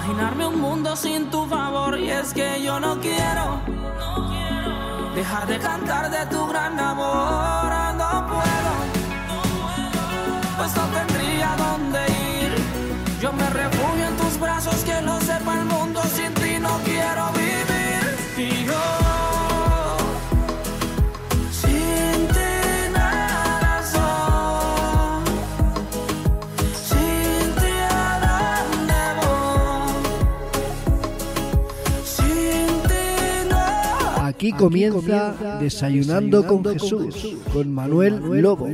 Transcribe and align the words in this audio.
Imaginarme 0.00 0.46
un 0.46 0.58
mundo 0.58 0.96
sin 0.96 1.28
tu 1.28 1.46
favor 1.46 1.98
y 1.98 2.10
es 2.10 2.32
que 2.32 2.62
yo 2.62 2.80
no 2.80 2.98
quiero 3.00 3.60
dejar 5.14 5.46
de 5.46 5.58
cantar 5.58 6.10
de 6.10 6.24
tu 6.34 6.46
gran 6.46 6.80
amor, 6.80 7.70
no 7.96 8.26
puedo, 8.26 8.72
pues 10.56 10.74
no 10.74 10.84
tendría 10.98 11.54
dónde 11.58 12.00
ir. 12.40 13.20
Yo 13.20 13.30
me 13.34 13.50
refugio 13.50 14.06
en 14.06 14.16
tus 14.16 14.40
brazos, 14.40 14.76
que 14.84 15.02
lo 15.02 15.20
sepa 15.20 15.58
el 15.58 15.66
mundo, 15.66 16.00
sin 16.04 16.32
ti 16.32 16.58
no 16.58 16.78
quiero 16.82 17.30
vivir. 17.32 18.02
Y 18.38 18.64
Aquí 34.40 34.52
comienza 34.52 35.58
Desayunando 35.60 36.46
con 36.46 36.64
Jesús, 36.64 37.36
con 37.52 37.70
Manuel 37.74 38.22
Lobo. 38.40 38.66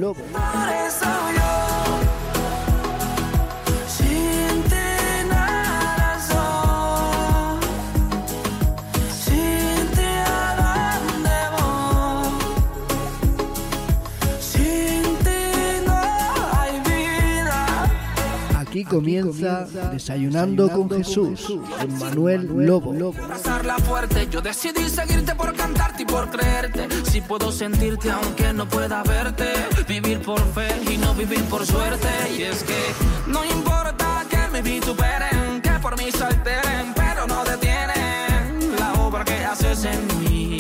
Comienza 18.89 19.67
Desayunando 19.91 20.71
con 20.71 20.89
Jesús, 20.91 21.45
con 21.81 21.99
Manuel 21.99 22.47
Lobo. 22.47 23.13
Abrazarla 23.23 23.79
fuerte, 23.79 24.29
yo 24.31 24.41
decidí 24.41 24.89
seguirte 24.89 25.35
por 25.35 25.55
cantarte 25.55 26.03
y 26.03 26.07
por 26.07 26.31
creerte. 26.31 26.89
Si 27.11 27.21
puedo 27.21 27.51
sentirte 27.51 28.11
aunque 28.11 28.53
no 28.53 28.69
pueda 28.69 29.03
verte, 29.03 29.53
vivir 29.89 30.21
por 30.21 30.41
fe 30.53 30.69
y 30.91 30.97
no 30.99 31.15
vivir 31.15 31.43
por 31.45 31.67
suerte. 31.67 32.09
Y 32.37 32.43
es 32.43 32.63
que 32.63 32.79
no 33.27 33.45
importa 33.45 34.25
que 34.31 34.39
me 34.53 34.63
vituperen, 34.63 35.61
que 35.63 35.71
por 35.83 35.99
mí 35.99 36.11
se 36.13 36.25
alteren, 36.25 36.93
pero 36.95 37.27
no 37.27 37.45
detienen 37.45 38.77
la 38.79 38.93
obra 39.03 39.25
que 39.25 39.45
haces 39.45 39.85
en 39.85 40.07
mí. 40.21 40.59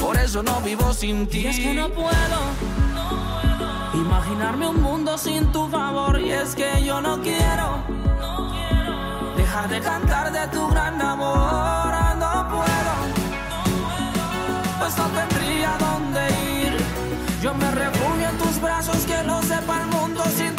Por 0.00 0.16
eso 0.16 0.42
no 0.42 0.60
vivo 0.60 0.92
sin 0.92 1.26
ti. 1.26 1.40
Y 1.40 1.46
es 1.46 1.58
que 1.58 1.74
no 1.74 1.88
puedo. 1.90 2.12
Imaginarme 3.94 4.68
un 4.68 4.80
mundo 4.80 5.18
sin 5.18 5.52
tu 5.52 5.68
favor 5.68 6.18
y 6.20 6.32
es 6.32 6.54
que 6.54 6.82
yo 6.82 7.00
no 7.00 7.20
quiero 7.20 7.82
dejar 9.36 9.68
de 9.68 9.80
cantar 9.80 10.32
de 10.32 10.46
tu 10.48 10.66
gran 10.68 11.00
amor, 11.00 11.92
no 12.18 12.48
puedo, 12.48 12.94
pues 14.78 14.96
no 14.96 15.04
tendría 15.08 15.76
dónde 15.78 16.20
ir. 16.64 16.76
Yo 17.42 17.52
me 17.52 17.70
refugio 17.70 18.28
en 18.30 18.38
tus 18.38 18.60
brazos, 18.62 18.96
que 19.04 19.22
lo 19.24 19.42
sepa 19.42 19.82
el 19.82 19.86
mundo, 19.88 20.22
sin 20.36 20.51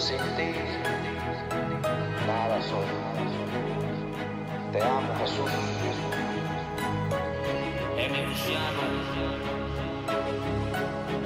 Sin 0.00 0.16
ti, 0.34 0.50
nada 2.26 2.62
soy. 2.62 2.86
Te 4.72 4.82
amo, 4.82 5.14
Jesús. 5.18 5.50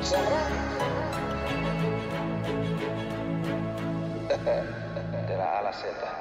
¿Sabrá? 0.02 0.42
De 5.28 5.36
la 5.36 5.44
A 5.44 5.58
a 5.58 5.62
la 5.62 5.72
Z. 5.72 6.14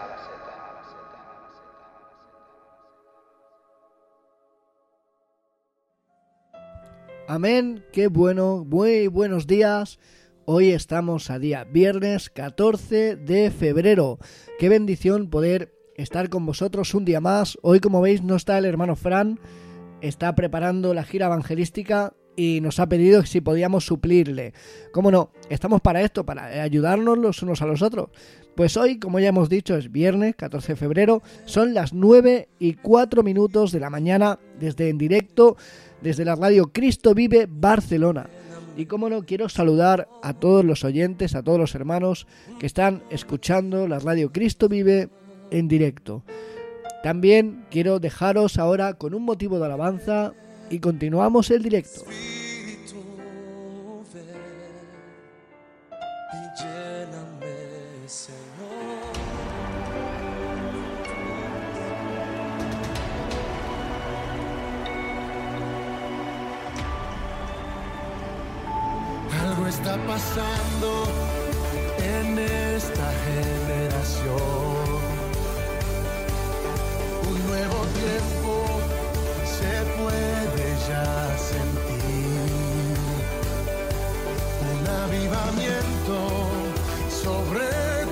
Amén, 7.28 7.84
qué 7.92 8.10
bueno, 8.10 8.64
muy 8.64 9.08
buenos 9.08 9.48
días. 9.48 9.98
Hoy 10.46 10.72
estamos 10.72 11.30
a 11.30 11.40
día 11.40 11.64
viernes 11.64 12.30
14 12.30 13.16
de 13.16 13.50
febrero. 13.50 14.20
Qué 14.60 14.68
bendición 14.68 15.30
poder 15.30 15.74
estar 15.96 16.28
con 16.28 16.46
vosotros 16.46 16.94
un 16.94 17.06
día 17.06 17.22
más. 17.22 17.58
Hoy, 17.62 17.80
como 17.80 18.02
veis, 18.02 18.22
no 18.24 18.36
está 18.36 18.58
el 18.58 18.66
hermano 18.66 18.98
Fran, 18.98 19.40
está 20.02 20.36
preparando 20.36 20.94
la 20.94 21.06
gira 21.06 21.28
evangelística 21.28 22.12
y 22.36 22.60
nos 22.62 22.80
ha 22.80 22.90
pedido 22.90 23.26
si 23.26 23.40
podíamos 23.40 23.86
suplirle. 23.86 24.54
¿Cómo 24.92 25.12
no? 25.12 25.32
Estamos 25.50 25.80
para 25.80 26.02
esto, 26.02 26.26
para 26.26 26.62
ayudarnos 26.62 27.18
los 27.18 27.42
unos 27.42 27.62
a 27.62 27.66
los 27.66 27.82
otros. 27.82 28.10
Pues 28.54 28.76
hoy, 28.76 29.00
como 29.00 29.22
ya 29.22 29.30
hemos 29.30 29.48
dicho, 29.48 29.78
es 29.78 29.94
viernes 29.94 30.36
14 30.36 30.74
de 30.74 30.76
febrero, 30.76 31.24
son 31.46 31.74
las 31.74 31.94
9 31.94 32.50
y 32.60 32.74
4 32.74 33.24
minutos 33.24 33.72
de 33.72 33.80
la 33.80 33.90
mañana 33.90 34.40
desde 34.60 34.90
en 34.90 34.98
directo, 34.98 35.56
desde 36.02 36.26
la 36.26 36.36
radio 36.36 36.70
Cristo 36.74 37.14
Vive 37.14 37.48
Barcelona. 37.50 38.28
Y 38.76 38.86
como 38.88 39.10
no, 39.10 39.24
quiero 39.26 39.50
saludar 39.50 40.08
a 40.22 40.34
todos 40.34 40.66
los 40.66 40.84
oyentes, 40.84 41.36
a 41.36 41.44
todos 41.44 41.60
los 41.60 41.76
hermanos 41.76 42.28
que 42.60 42.66
están 42.66 43.04
escuchando 43.10 43.88
la 43.88 44.00
radio 44.00 44.32
Cristo 44.32 44.68
Vive 44.68 45.10
en 45.52 45.68
directo. 45.68 46.24
También 47.04 47.66
quiero 47.70 48.00
dejaros 48.00 48.58
ahora 48.58 48.94
con 48.94 49.14
un 49.14 49.24
motivo 49.24 49.60
de 49.60 49.66
alabanza 49.66 50.34
y 50.70 50.80
continuamos 50.80 51.52
el 51.52 51.62
directo. 51.62 52.06
está 69.74 69.98
pasando 70.06 70.90
en 71.98 72.38
esta 72.38 73.08
generación. 73.26 74.88
Un 77.30 77.38
nuevo 77.48 77.80
tiempo 78.02 78.54
se 79.58 79.74
puede 79.98 80.66
ya 80.90 81.10
sentir. 81.52 82.98
Un 84.72 84.82
avivamiento 85.06 86.18
sobre 87.24 88.03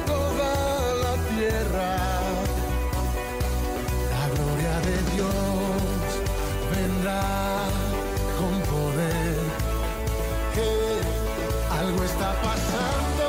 pasando 12.41 13.27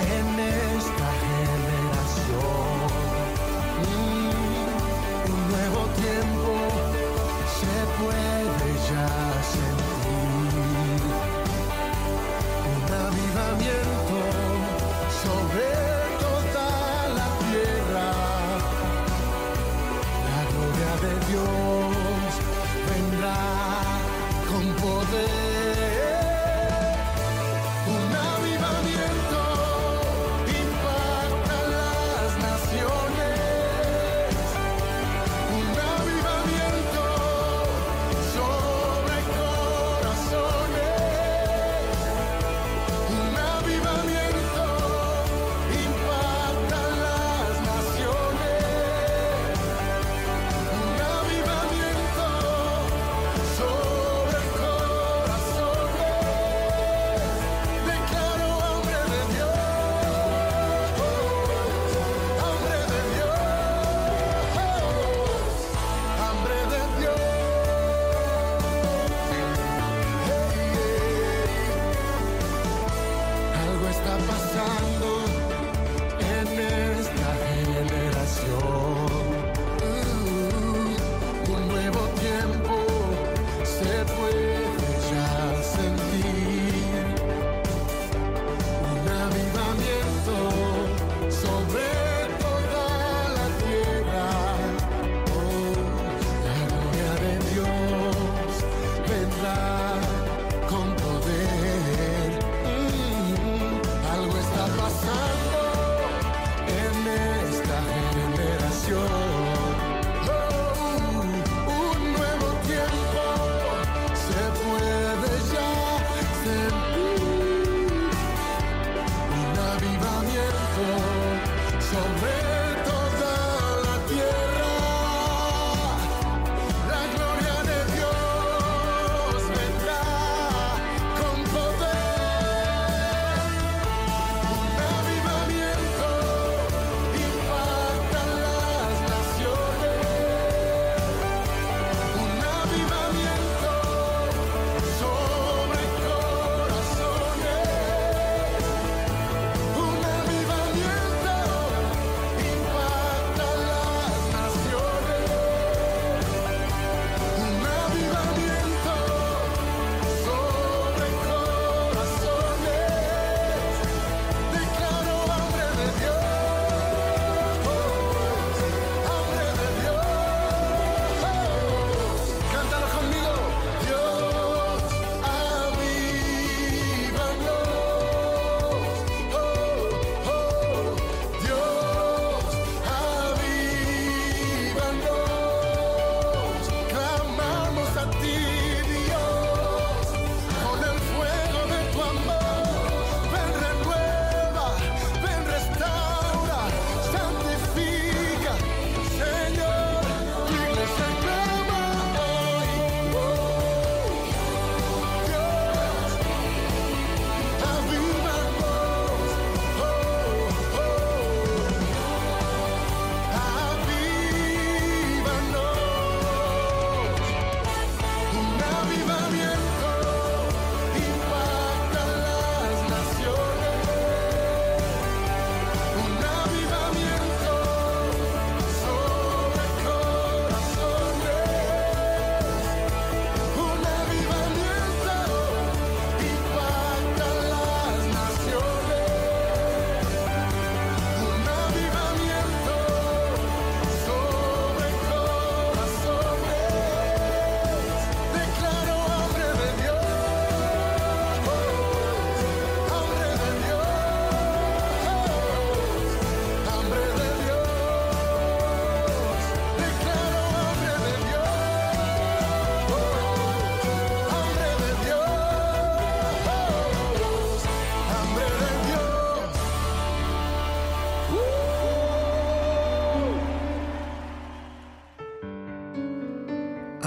en 0.00 0.26
esta 0.76 1.08
generación. 1.24 2.88
Un 5.26 5.40
nuevo 5.52 5.80
tiempo 6.04 6.50
se 7.58 7.74
puede 7.98 8.68
ya 8.90 9.10
sentir. 9.54 11.02
Un 12.74 12.84
avivamiento 13.06 14.18
sobre. 15.22 15.87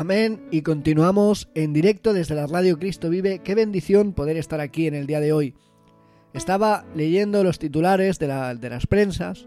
Amén. 0.06 0.42
Y 0.50 0.64
continuamos 0.64 1.48
en 1.54 1.74
directo 1.74 2.12
desde 2.14 2.34
la 2.34 2.48
Radio 2.48 2.80
Cristo 2.80 3.08
Vive. 3.12 3.38
Qué 3.38 3.54
bendición 3.54 4.14
poder 4.14 4.36
estar 4.36 4.60
aquí 4.60 4.88
en 4.88 4.96
el 4.96 5.06
día 5.06 5.20
de 5.20 5.32
hoy. 5.32 5.54
Estaba 6.34 6.86
leyendo 6.96 7.44
los 7.44 7.60
titulares 7.60 8.18
de, 8.18 8.26
la- 8.26 8.56
de 8.56 8.68
las 8.72 8.88
prensas 8.88 9.46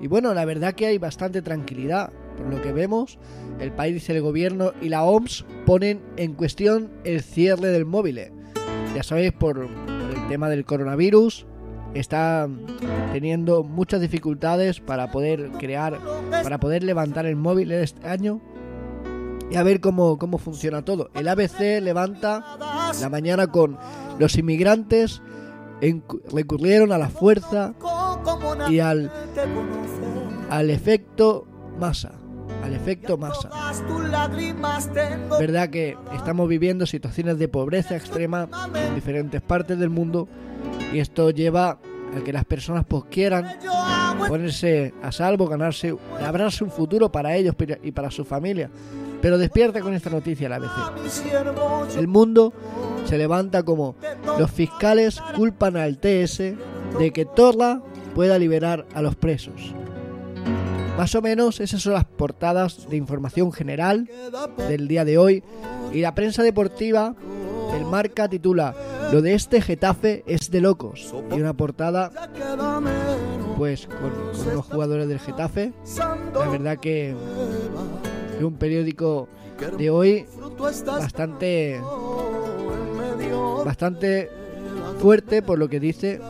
y 0.00 0.06
bueno, 0.06 0.32
la 0.32 0.46
verdad 0.46 0.72
que 0.72 0.86
hay 0.86 0.96
bastante 0.96 1.42
tranquilidad. 1.42 2.10
Por 2.38 2.46
lo 2.46 2.62
que 2.62 2.72
vemos, 2.72 3.18
el 3.60 3.70
país, 3.70 4.08
el 4.08 4.22
gobierno 4.22 4.72
y 4.80 4.88
la 4.88 5.02
OMS 5.04 5.44
ponen 5.66 6.00
en 6.16 6.32
cuestión 6.32 6.90
el 7.04 7.20
cierre 7.20 7.68
del 7.68 7.84
móvil. 7.84 8.22
Ya 8.94 9.02
sabéis, 9.02 9.32
por, 9.32 9.66
por 9.66 10.10
el 10.16 10.28
tema 10.28 10.48
del 10.48 10.64
coronavirus, 10.64 11.46
está 11.92 12.48
teniendo 13.12 13.64
muchas 13.64 14.00
dificultades 14.00 14.80
para 14.80 15.10
poder 15.10 15.50
crear, 15.58 15.98
para 16.30 16.58
poder 16.58 16.84
levantar 16.84 17.26
el 17.26 17.36
móvil 17.36 17.70
este 17.72 18.08
año 18.08 18.40
y 19.50 19.56
a 19.56 19.62
ver 19.62 19.80
cómo, 19.80 20.18
cómo 20.18 20.38
funciona 20.38 20.84
todo. 20.84 21.10
El 21.14 21.28
ABC 21.28 21.80
levanta 21.80 22.44
la 23.00 23.08
mañana 23.08 23.46
con 23.46 23.78
los 24.18 24.36
inmigrantes 24.36 25.22
recurrieron 26.32 26.92
a 26.92 26.98
la 26.98 27.08
fuerza 27.08 27.74
y 28.68 28.80
al, 28.80 29.10
al 30.50 30.70
efecto 30.70 31.46
masa. 31.78 32.12
Al 32.62 32.74
efecto 32.74 33.16
masa. 33.16 33.50
Verdad 35.38 35.70
que 35.70 35.96
estamos 36.14 36.48
viviendo 36.48 36.86
situaciones 36.86 37.38
de 37.38 37.48
pobreza 37.48 37.96
extrema 37.96 38.48
en 38.74 38.94
diferentes 38.94 39.40
partes 39.40 39.78
del 39.78 39.90
mundo 39.90 40.28
y 40.92 40.98
esto 40.98 41.30
lleva 41.30 41.78
a 42.16 42.24
que 42.24 42.32
las 42.32 42.44
personas 42.44 42.84
pues 42.86 43.04
quieran 43.10 43.46
ponerse 44.26 44.92
a 45.02 45.12
salvo, 45.12 45.46
ganarse, 45.46 45.94
labrarse 46.20 46.64
un 46.64 46.70
futuro 46.70 47.12
para 47.12 47.36
ellos 47.36 47.54
y 47.82 47.92
para 47.92 48.10
su 48.10 48.24
familia. 48.24 48.70
Pero 49.20 49.38
despierta 49.38 49.80
con 49.80 49.94
esta 49.94 50.10
noticia 50.10 50.48
la 50.48 50.56
ABC. 50.56 51.96
El 51.96 52.08
mundo 52.08 52.52
se 53.04 53.18
levanta 53.18 53.62
como 53.62 53.96
los 54.38 54.50
fiscales 54.50 55.20
culpan 55.34 55.76
al 55.76 55.98
TS 55.98 56.38
de 56.98 57.12
que 57.12 57.24
Torla 57.24 57.82
pueda 58.14 58.38
liberar 58.38 58.86
a 58.94 59.02
los 59.02 59.16
presos. 59.16 59.74
Más 60.96 61.14
o 61.14 61.22
menos 61.22 61.60
esas 61.60 61.82
son 61.82 61.92
las 61.92 62.04
portadas 62.04 62.88
de 62.88 62.96
información 62.96 63.52
general 63.52 64.10
del 64.68 64.88
día 64.88 65.04
de 65.04 65.16
hoy 65.16 65.44
y 65.92 66.00
la 66.00 66.14
prensa 66.14 66.42
deportiva 66.42 67.14
el 67.76 67.84
marca 67.84 68.28
titula 68.28 68.74
Lo 69.12 69.22
de 69.22 69.34
este 69.34 69.60
Getafe 69.60 70.24
es 70.26 70.50
de 70.50 70.60
locos 70.60 71.14
y 71.30 71.40
una 71.40 71.54
portada 71.54 72.10
pues 73.56 73.86
con, 73.86 74.10
con 74.44 74.54
los 74.54 74.66
jugadores 74.66 75.08
del 75.08 75.20
Getafe 75.20 75.72
la 76.34 76.48
verdad 76.48 76.78
que 76.78 77.14
un 78.44 78.54
periódico 78.54 79.28
de 79.76 79.90
hoy 79.90 80.26
bastante 80.86 81.80
bastante 83.64 84.30
fuerte 85.00 85.42
por 85.42 85.58
lo 85.58 85.68
que 85.68 85.80
dice 85.80 86.20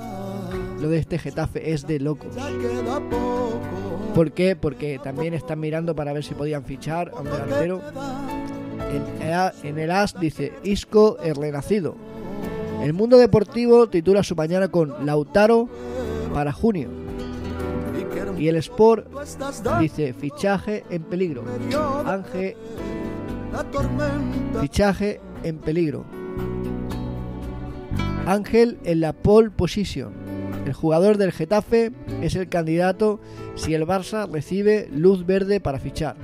lo 0.80 0.88
de 0.88 0.98
este 0.98 1.18
Getafe 1.18 1.72
es 1.72 1.86
de 1.86 1.98
locos. 1.98 2.28
¿Por 4.14 4.32
qué? 4.32 4.56
Porque 4.56 5.00
también 5.02 5.34
están 5.34 5.60
mirando 5.60 5.94
para 5.94 6.12
ver 6.12 6.24
si 6.24 6.34
podían 6.34 6.64
fichar 6.64 7.10
a 7.14 7.20
un 7.20 7.24
delantero. 7.24 7.80
En, 8.92 9.68
en 9.68 9.78
el 9.78 9.90
AS 9.90 10.18
dice 10.18 10.52
Isco 10.62 11.18
el 11.22 11.34
renacido. 11.34 11.96
El 12.82 12.92
mundo 12.92 13.18
deportivo 13.18 13.88
titula 13.88 14.22
su 14.22 14.36
mañana 14.36 14.68
con 14.68 15.04
Lautaro 15.04 15.68
para 16.32 16.52
junio. 16.52 17.07
Y 18.38 18.48
el 18.48 18.56
Sport 18.56 19.08
dice 19.80 20.12
fichaje 20.12 20.84
en 20.90 21.02
peligro. 21.02 21.44
Ángel 22.06 22.56
fichaje 24.60 25.20
en 25.42 25.58
peligro. 25.58 26.04
Ángel 28.26 28.78
en 28.84 29.00
la 29.00 29.12
pole 29.12 29.50
position. 29.50 30.12
El 30.66 30.72
jugador 30.72 31.16
del 31.16 31.32
Getafe 31.32 31.92
es 32.20 32.36
el 32.36 32.48
candidato 32.48 33.20
si 33.54 33.74
el 33.74 33.86
Barça 33.86 34.30
recibe 34.30 34.88
luz 34.92 35.24
verde 35.24 35.60
para 35.60 35.80
fichar. 35.80 36.16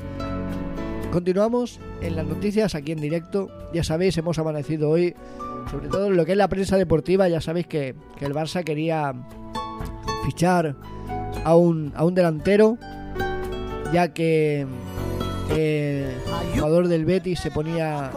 Continuamos 1.11 1.81
en 2.03 2.17
las 2.17 2.27
noticias 2.27 2.75
aquí 2.75 2.93
en 2.93 3.01
directo. 3.01 3.49
Ya 3.73 3.85
sabéis, 3.85 4.19
hemos 4.19 4.39
amanecido 4.39 4.91
hoy, 4.91 5.15
sobre 5.71 5.89
todo 5.89 6.11
lo 6.11 6.27
que 6.27 6.33
es 6.33 6.39
la 6.39 6.49
prensa 6.49 6.77
deportiva. 6.77 7.29
Ya 7.29 7.41
sabéis 7.41 7.67
que 7.67 7.95
el 8.21 8.35
Barça 8.35 8.63
quería 8.63 9.15
fichar 10.27 10.77
a 11.43 11.57
un, 11.57 11.93
a 11.97 12.05
un 12.05 12.15
delantero, 12.15 12.79
ya 13.93 14.13
que 14.13 14.67
el 15.51 16.15
jugador 16.55 16.89
del 16.89 17.05
Betis 17.05 17.41
se 17.41 17.51
ponía 17.51 18.11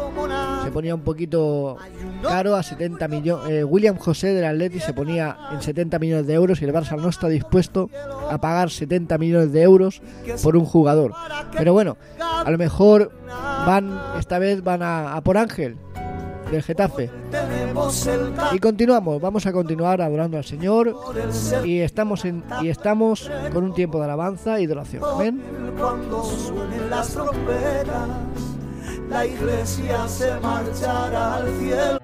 se 0.63 0.71
ponía 0.71 0.95
un 0.95 1.01
poquito 1.01 1.77
caro 2.21 2.55
a 2.55 2.63
70 2.63 3.07
millones. 3.07 3.49
Eh, 3.49 3.63
William 3.63 3.97
José 3.97 4.33
del 4.33 4.45
Atleti 4.45 4.79
se 4.79 4.93
ponía 4.93 5.37
en 5.51 5.61
70 5.61 5.99
millones 5.99 6.27
de 6.27 6.33
euros 6.33 6.61
y 6.61 6.65
el 6.65 6.73
Barça 6.73 6.99
no 6.99 7.09
está 7.09 7.27
dispuesto 7.29 7.89
a 8.29 8.37
pagar 8.39 8.69
70 8.69 9.17
millones 9.17 9.51
de 9.51 9.61
euros 9.61 10.01
por 10.43 10.57
un 10.57 10.65
jugador. 10.65 11.13
Pero 11.53 11.73
bueno, 11.73 11.97
a 12.19 12.49
lo 12.51 12.57
mejor 12.57 13.11
van 13.65 13.99
esta 14.19 14.39
vez 14.39 14.63
van 14.63 14.81
a, 14.83 15.15
a 15.15 15.21
por 15.21 15.37
Ángel 15.37 15.77
del 16.51 16.63
Getafe. 16.63 17.09
Y 18.53 18.59
continuamos, 18.59 19.21
vamos 19.21 19.45
a 19.45 19.51
continuar 19.51 20.01
adorando 20.01 20.37
al 20.37 20.45
Señor 20.45 20.95
y 21.63 21.79
estamos 21.79 22.23
y 22.61 22.69
estamos 22.69 23.29
con 23.53 23.63
un 23.63 23.73
tiempo 23.73 23.97
de 23.99 24.05
alabanza 24.05 24.59
y 24.59 24.67
de 24.67 24.73
oración. 24.73 25.03
Amén. 25.03 25.41
Cuando 25.77 26.23
suenen 26.23 26.89
las 26.89 27.09
trompetas, 27.09 28.09
la 29.09 29.25
iglesia 29.25 30.07
se 30.07 30.39
marchará 30.39 31.35
al 31.35 31.49
cielo. 31.59 31.96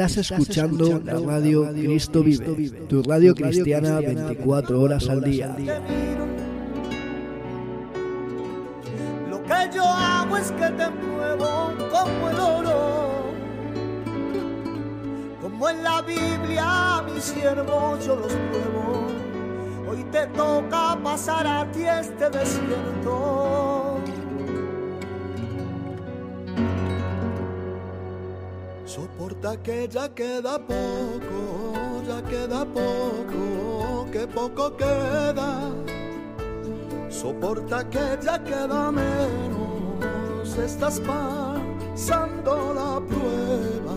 Estás 0.00 0.30
escuchando 0.30 0.98
la 1.04 1.20
radio 1.20 1.70
Cristo 1.74 2.22
Vive, 2.22 2.70
tu 2.88 3.02
radio 3.02 3.34
cristiana 3.34 4.00
24 4.00 4.80
horas 4.80 5.06
al 5.10 5.22
día. 5.22 5.54
Lo 9.28 9.42
que 9.42 9.70
yo 9.74 9.84
hago 9.84 10.38
es 10.38 10.52
que 10.52 10.70
te 10.70 10.88
muevo 10.88 11.72
como 11.90 12.30
el 12.30 12.40
oro. 12.40 13.10
Como 15.42 15.68
en 15.68 15.82
la 15.82 16.00
Biblia 16.00 17.04
mis 17.12 17.22
siervos 17.22 18.06
yo 18.06 18.16
los 18.16 18.32
pruebo. 18.32 19.06
Hoy 19.86 20.02
te 20.04 20.26
toca 20.28 20.98
pasar 21.04 21.46
a 21.46 21.70
ti 21.72 21.82
este 21.82 22.30
desierto. 22.30 23.69
Soporta 29.30 29.62
que 29.62 29.88
ya 29.88 30.08
queda 30.08 30.58
poco, 30.58 32.02
ya 32.04 32.20
queda 32.22 32.64
poco, 32.64 34.10
que 34.10 34.26
poco 34.26 34.76
queda. 34.76 35.70
Soporta 37.08 37.88
que 37.88 38.18
ya 38.20 38.42
queda 38.42 38.90
menos, 38.90 40.58
estás 40.58 40.98
pasando 41.00 42.74
la 42.74 43.00
prueba. 43.06 43.94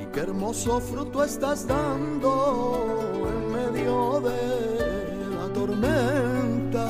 Y 0.00 0.06
qué 0.12 0.20
hermoso 0.20 0.78
fruto 0.78 1.24
estás 1.24 1.66
dando 1.66 3.26
en 3.26 3.72
medio 3.72 4.20
de 4.20 5.30
la 5.36 5.52
tormenta. 5.52 6.86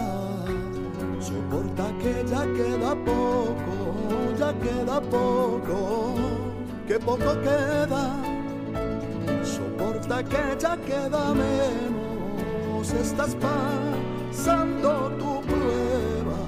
Soporta 1.19 1.87
que 2.03 2.25
ya 2.29 2.43
queda 2.53 2.95
poco, 3.07 4.37
ya 4.39 4.53
queda 4.59 5.01
poco, 5.01 6.44
que 6.87 6.99
poco 6.99 7.33
queda. 7.43 8.17
Soporta 9.43 10.23
que 10.23 10.57
ya 10.59 10.77
queda 10.77 11.35
menos, 11.35 12.93
estás 12.93 13.37
pasando 13.37 15.11
tu 15.19 15.41
prueba 15.43 16.39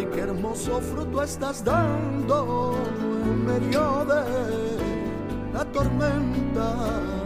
y 0.00 0.04
qué 0.06 0.20
hermoso 0.20 0.80
fruto 0.80 1.22
estás 1.22 1.64
dando 1.64 2.76
en 3.24 3.46
medio 3.46 4.04
de 4.04 5.52
la 5.52 5.64
tormenta. 5.66 7.19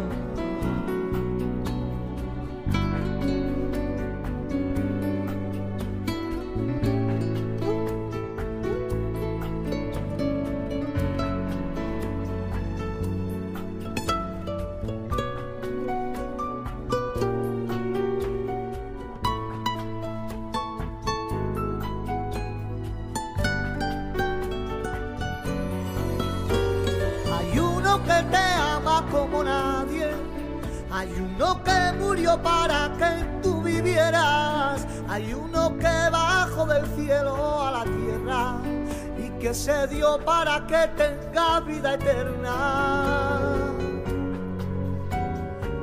Se 39.54 39.86
dio 39.86 40.18
para 40.24 40.66
que 40.66 40.88
tenga 40.96 41.60
vida 41.60 41.94
eterna. 41.94 43.52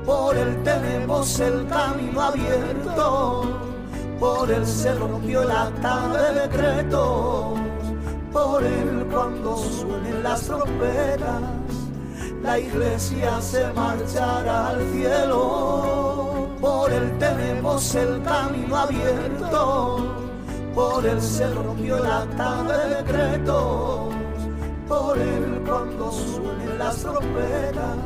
Por 0.05 0.35
él 0.35 0.61
tenemos 0.63 1.39
el 1.39 1.65
camino 1.67 2.21
abierto. 2.21 3.43
Por 4.19 4.51
él 4.51 4.65
se 4.67 4.93
rompió 4.95 5.43
el 5.43 5.51
acta 5.51 6.07
de 6.09 6.41
decretos. 6.41 7.59
Por 8.33 8.63
él 8.63 9.07
cuando 9.11 9.57
suenen 9.57 10.23
las 10.23 10.41
trompetas, 10.41 11.41
la 12.43 12.59
iglesia 12.59 13.41
se 13.41 13.71
marchará 13.73 14.69
al 14.69 14.81
cielo. 14.91 16.49
Por 16.59 16.91
él 16.91 17.17
tenemos 17.19 17.95
el 17.95 18.21
camino 18.21 18.75
abierto. 18.75 20.10
Por 20.75 21.05
él 21.05 21.21
se 21.21 21.53
rompió 21.53 21.97
de 21.97 22.95
decretos. 22.95 24.13
Por 24.87 25.17
él 25.17 25.61
cuando 25.65 26.11
suenen 26.11 26.77
las 26.77 26.97
trompetas, 26.97 27.97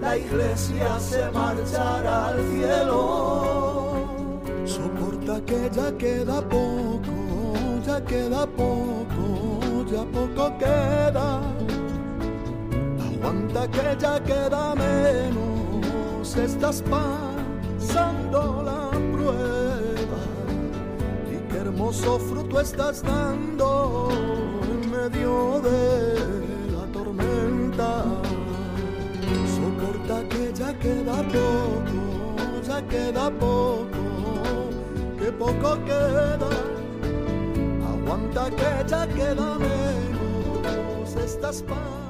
la 0.00 0.16
iglesia 0.16 0.98
se 0.98 1.30
marchará 1.30 2.28
al 2.28 2.40
cielo. 2.50 3.94
Soporta 4.64 5.40
que 5.46 5.70
ya 5.72 5.96
queda 5.96 6.40
poco, 6.48 7.12
ya 7.86 8.04
queda 8.04 8.46
poco, 8.46 9.84
ya 9.90 10.04
poco 10.04 10.58
queda. 10.58 11.40
Aguanta 13.06 13.68
que 13.70 13.96
ya 13.98 14.22
queda 14.22 14.74
menos, 14.74 16.36
estás 16.36 16.82
pasando 16.82 18.62
la 18.64 18.83
hermoso 21.84 22.18
fruto 22.18 22.60
estás 22.60 23.02
dando 23.02 24.08
en 24.62 24.90
medio 24.90 25.60
de 25.60 26.72
la 26.72 26.86
tormenta. 26.92 28.04
Soporta 29.54 30.26
que 30.30 30.52
ya 30.54 30.78
queda 30.78 31.16
poco, 31.28 32.62
ya 32.66 32.80
queda 32.88 33.30
poco, 33.30 33.86
que 35.18 35.30
poco 35.32 35.84
queda. 35.84 36.50
Aguanta 37.92 38.50
que 38.50 38.88
ya 38.88 39.06
queda 39.06 39.58
menos, 39.58 41.16
estás 41.16 41.62
paz. 41.62 42.03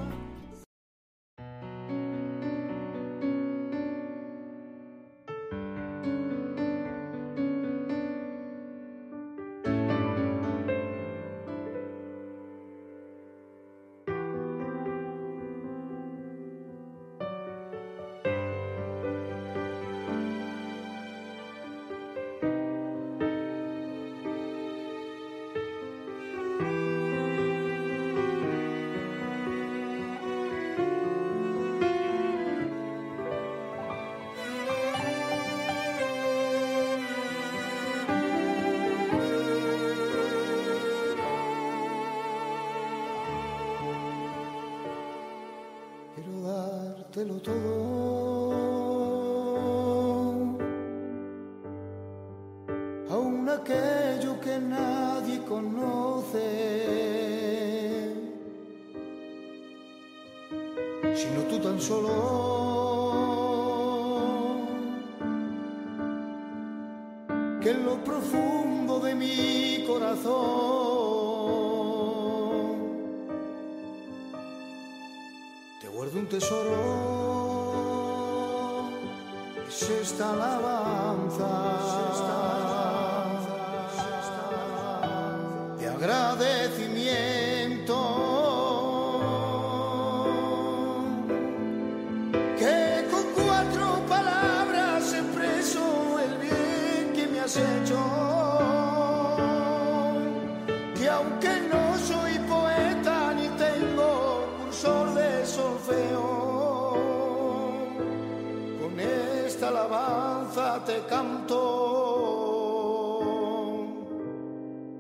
Te 110.84 111.02
canto 111.08 111.54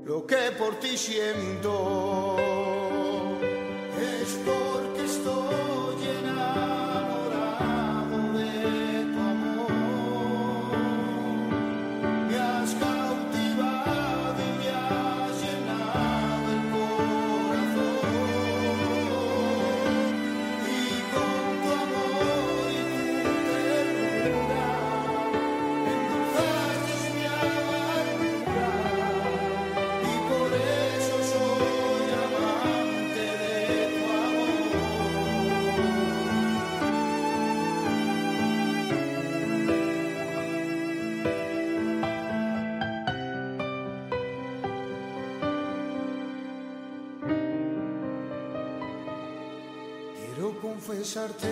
lo 0.04 0.26
que 0.26 0.52
por 0.58 0.76
ti 0.80 0.96
siento. 0.96 2.73
Confesarte. 50.86 51.48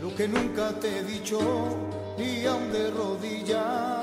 Lo 0.00 0.14
que 0.14 0.28
nunca 0.28 0.72
te 0.80 0.98
he 0.98 1.04
dicho 1.04 1.38
y 2.18 2.46
aún 2.46 2.72
de 2.72 2.90
rodillas 2.90 3.93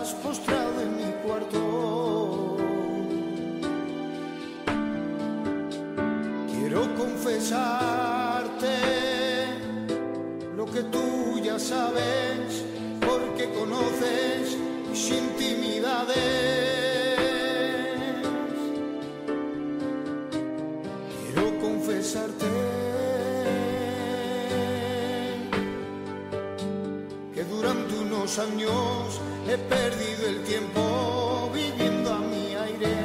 años 28.39 29.19
he 29.47 29.57
perdido 29.57 30.27
el 30.27 30.43
tiempo 30.43 31.49
viviendo 31.53 32.13
a 32.13 32.19
mi 32.19 32.55
aire. 32.55 32.95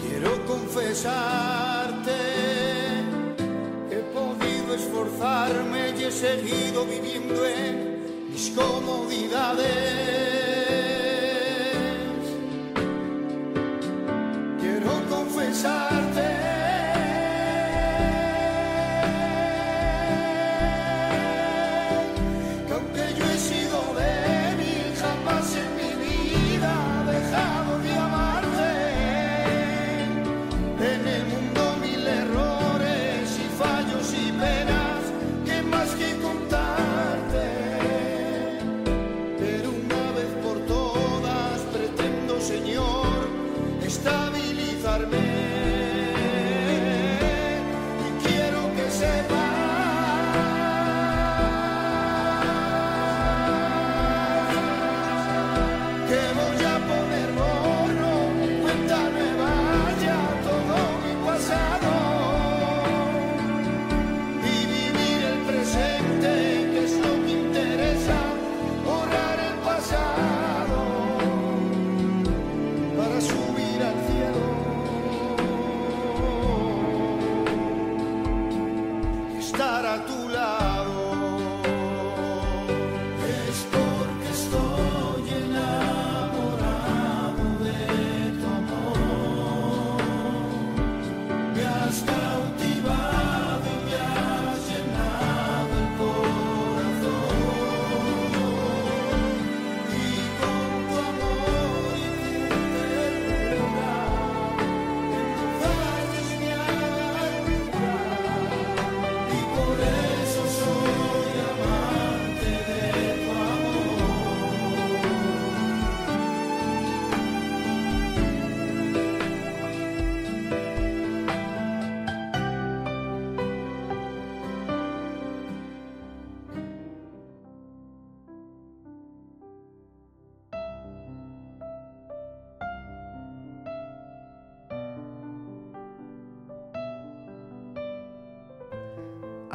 Quiero 0.00 0.44
confesarte 0.46 2.16
que 3.88 3.96
he 3.96 4.02
podido 4.12 4.74
esforzarme 4.74 5.94
y 5.96 6.04
he 6.04 6.10
seguido 6.10 6.84
viviendo 6.84 7.46
en 7.46 8.30
mis 8.32 8.50
comodidades. 8.50 10.19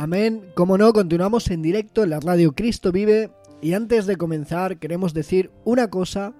Amén. 0.05 0.51
Como 0.53 0.77
no, 0.77 0.93
continuamos 0.93 1.49
en 1.49 1.63
directo 1.63 2.03
en 2.03 2.11
la 2.11 2.19
radio 2.19 2.53
Cristo 2.53 2.91
Vive. 2.91 3.31
Y 3.59 3.73
antes 3.73 4.05
de 4.05 4.17
comenzar, 4.17 4.77
queremos 4.77 5.15
decir 5.15 5.49
una 5.63 5.89
cosa, 5.89 6.35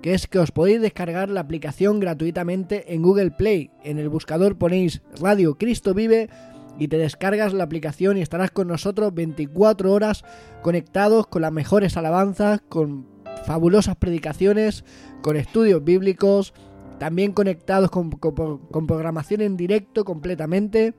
que 0.00 0.14
es 0.14 0.28
que 0.28 0.38
os 0.38 0.52
podéis 0.52 0.80
descargar 0.80 1.28
la 1.28 1.40
aplicación 1.40 1.98
gratuitamente 1.98 2.94
en 2.94 3.02
Google 3.02 3.32
Play. 3.32 3.72
En 3.82 3.98
el 3.98 4.08
buscador 4.08 4.58
ponéis 4.58 5.02
Radio 5.20 5.58
Cristo 5.58 5.92
Vive 5.92 6.30
y 6.78 6.86
te 6.86 6.98
descargas 6.98 7.52
la 7.52 7.64
aplicación 7.64 8.16
y 8.16 8.20
estarás 8.20 8.52
con 8.52 8.68
nosotros 8.68 9.12
24 9.12 9.92
horas 9.92 10.22
conectados 10.62 11.26
con 11.26 11.42
las 11.42 11.50
mejores 11.50 11.96
alabanzas, 11.96 12.60
con 12.68 13.08
fabulosas 13.44 13.96
predicaciones, 13.96 14.84
con 15.20 15.36
estudios 15.36 15.82
bíblicos, 15.82 16.54
también 17.00 17.32
conectados 17.32 17.90
con, 17.90 18.10
programación 18.86 19.40
en 19.40 19.56
directo 19.56 20.04
completamente 20.04 20.94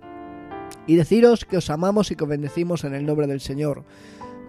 y 0.87 0.95
deciros 0.95 1.45
que 1.45 1.57
os 1.57 1.69
amamos 1.69 2.11
y 2.11 2.15
que 2.15 2.23
os 2.23 2.29
bendecimos 2.29 2.83
en 2.83 2.93
el 2.93 3.05
nombre 3.05 3.27
del 3.27 3.41
Señor. 3.41 3.83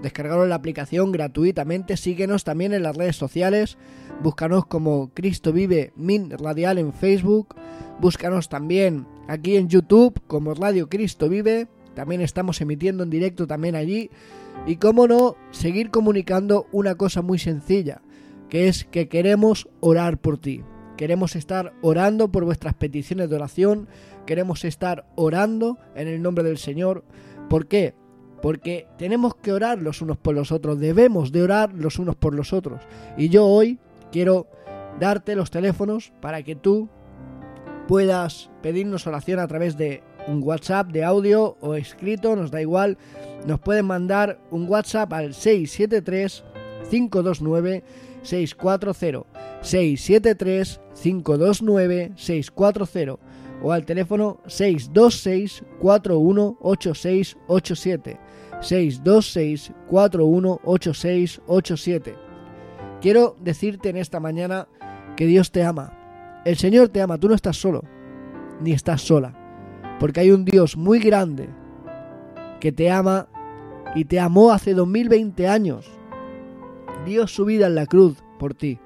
Descargaros 0.03 0.49
la 0.49 0.57
aplicación 0.57 1.13
gratuitamente, 1.13 1.97
síguenos 1.97 2.43
también 2.43 2.73
en 2.73 2.83
las 2.83 2.97
redes 2.97 3.17
sociales, 3.17 3.79
búscanos 4.23 4.67
como 4.67 5.11
Cristo 5.15 5.53
Vive 5.53 5.93
Min 5.95 6.31
Radial 6.31 6.79
en 6.79 6.93
Facebook, 6.93 7.55
búscanos 8.01 8.49
también 8.49 9.07
aquí 9.29 9.57
en 9.57 9.69
YouTube 9.69 10.21
como 10.27 10.55
Radio 10.55 10.89
Cristo 10.89 11.29
Vive, 11.29 11.69
también 11.95 12.21
estamos 12.21 12.61
emitiendo 12.61 13.05
en 13.05 13.11
directo 13.11 13.47
también 13.47 13.77
allí 13.77 14.11
y 14.67 14.77
cómo 14.77 15.07
no, 15.07 15.37
seguir 15.51 15.91
comunicando 15.91 16.67
una 16.73 16.97
cosa 16.97 17.23
muy 17.23 17.39
sencilla, 17.39 18.03
que 18.49 18.69
es 18.69 18.85
que 18.85 19.09
queremos 19.09 19.69
orar 19.81 20.19
por 20.19 20.39
ti. 20.39 20.63
Queremos 20.97 21.37
estar 21.37 21.73
orando 21.81 22.31
por 22.31 22.45
vuestras 22.45 22.75
peticiones 22.75 23.29
de 23.29 23.37
oración, 23.37 23.89
queremos 24.27 24.65
estar 24.65 25.07
orando 25.15 25.79
en 25.95 26.09
el 26.09 26.23
nombre 26.23 26.45
del 26.45 26.59
Señor. 26.59 27.05
¿Por 27.49 27.67
qué? 27.67 27.95
Porque 28.41 28.89
tenemos 28.99 29.35
que 29.37 29.53
orar 29.53 29.81
los 29.81 30.03
unos 30.03 30.17
por 30.17 30.35
los 30.35 30.51
otros, 30.53 30.81
debemos 30.81 31.33
de 31.33 31.43
orar 31.43 31.73
los 31.75 31.99
unos 31.99 32.17
por 32.17 32.35
los 32.35 32.53
otros. 32.53 32.83
Y 33.17 33.29
yo 33.29 33.47
hoy 33.47 33.79
quiero 34.11 34.49
darte 34.99 35.37
los 35.37 35.51
teléfonos 35.51 36.13
para 36.21 36.43
que 36.43 36.57
tú 36.57 36.89
puedas 37.87 38.51
pedirnos 38.63 39.07
oración 39.07 39.39
a 39.39 39.47
través 39.47 39.77
de 39.77 40.03
un 40.27 40.43
WhatsApp 40.43 40.89
de 40.89 41.05
audio 41.05 41.57
o 41.61 41.75
escrito, 41.75 42.37
nos 42.37 42.51
da 42.51 42.61
igual. 42.61 42.99
Nos 43.47 43.61
pueden 43.61 43.87
mandar 43.87 44.39
un 44.51 44.69
WhatsApp 44.69 45.13
al 45.13 45.35
673 45.35 46.45
529 46.91 47.83
640 48.23 49.27
673 49.63 50.81
529 51.03 52.13
640 52.17 53.32
o 53.63 53.73
al 53.73 53.85
teléfono 53.85 54.39
626 54.47 55.65
418687 55.81 58.21
626 58.61 59.73
418687 59.89 62.33
Quiero 63.03 63.35
decirte 63.41 63.89
en 63.89 63.97
esta 63.97 64.21
mañana 64.21 64.69
que 65.17 65.27
Dios 65.27 65.51
te 65.51 65.65
ama. 65.65 65.93
El 66.45 66.57
Señor 66.57 66.89
te 66.89 67.03
ama, 67.03 67.19
tú 67.19 67.29
no 67.29 67.35
estás 67.35 67.57
solo, 67.57 67.83
ni 68.61 68.71
estás 68.71 69.03
sola, 69.03 69.35
porque 69.99 70.21
hay 70.21 70.31
un 70.31 70.45
Dios 70.45 70.77
muy 70.77 71.01
grande 71.01 71.49
que 72.61 72.71
te 72.71 72.93
ama 72.93 73.27
y 73.97 74.05
te 74.05 74.21
amó 74.21 74.53
hace 74.53 74.73
2020 74.73 75.49
años. 75.49 75.91
Dio 77.05 77.27
su 77.27 77.45
vida 77.45 77.67
en 77.67 77.75
la 77.75 77.87
cruz 77.87 78.23
por 78.39 78.55
ti. 78.55 78.79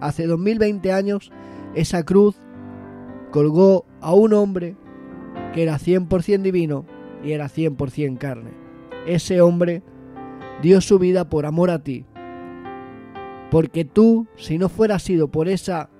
Hace 0.00 0.26
2020 0.26 0.90
años 0.90 1.30
esa 1.74 2.02
cruz 2.02 2.40
colgó 3.34 3.84
a 4.00 4.14
un 4.14 4.32
hombre 4.32 4.76
que 5.52 5.64
era 5.64 5.76
100% 5.76 6.42
divino 6.42 6.86
y 7.24 7.32
era 7.32 7.48
100% 7.48 8.16
carne. 8.16 8.52
ese 9.08 9.40
hombre 9.40 9.82
dio 10.62 10.80
su 10.80 11.00
vida 11.00 11.28
por 11.28 11.44
amor 11.44 11.72
a 11.72 11.82
ti. 11.82 12.06
Porque 13.50 13.84
tú, 13.84 14.28
si 14.36 14.56
no 14.56 14.68
fuera 14.68 15.00
sido 15.00 15.32
por 15.32 15.48
esa 15.48 15.90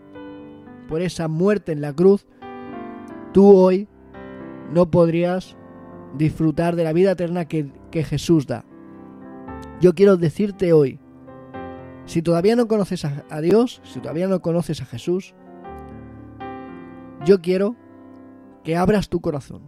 por 0.89 1.03
esa 1.03 1.27
muerte 1.27 1.73
en 1.73 1.81
la 1.81 1.93
cruz, 1.93 2.25
tú 3.33 3.57
hoy 3.57 3.89
no 4.73 4.93
podrías 4.93 5.57
disfrutar 6.17 6.77
de 6.77 6.85
la 6.85 6.93
vida 6.93 7.13
eterna 7.13 7.47
que, 7.49 7.73
Jesús 7.91 8.47
da. 8.47 8.65
Yo 9.81 9.97
quiero 9.97 10.17
decirte 10.17 10.73
hoy, 10.73 11.01
si 12.05 12.23
todavía 12.23 12.55
no 12.55 12.69
conoces 12.69 13.05
a 13.05 13.41
Dios, 13.41 13.81
si 13.83 13.99
todavía 13.99 14.29
no 14.29 14.41
conoces 14.41 14.83
a 14.83 14.85
Jesús, 14.85 15.35
yo 17.25 17.41
quiero 17.41 17.77
que 18.63 18.77
abras 18.77 19.09
tu 19.09 19.21
corazón. 19.21 19.63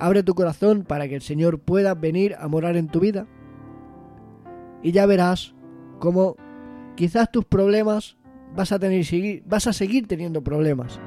Abre 0.00 0.22
tu 0.22 0.34
corazón 0.34 0.84
para 0.84 1.08
que 1.08 1.16
el 1.16 1.22
Señor 1.22 1.58
pueda 1.58 1.94
venir 1.94 2.36
a 2.38 2.48
morar 2.48 2.76
en 2.76 2.88
tu 2.88 3.00
vida. 3.00 3.26
Y 4.82 4.92
ya 4.92 5.06
verás 5.06 5.54
cómo 5.98 6.36
quizás 6.94 7.30
tus 7.30 7.44
problemas 7.44 8.16
vas 8.54 8.72
a 8.72 8.78
tener 8.78 9.04
vas 9.46 9.66
a 9.66 9.72
seguir 9.72 10.06
teniendo 10.06 10.42
problemas. 10.42 11.00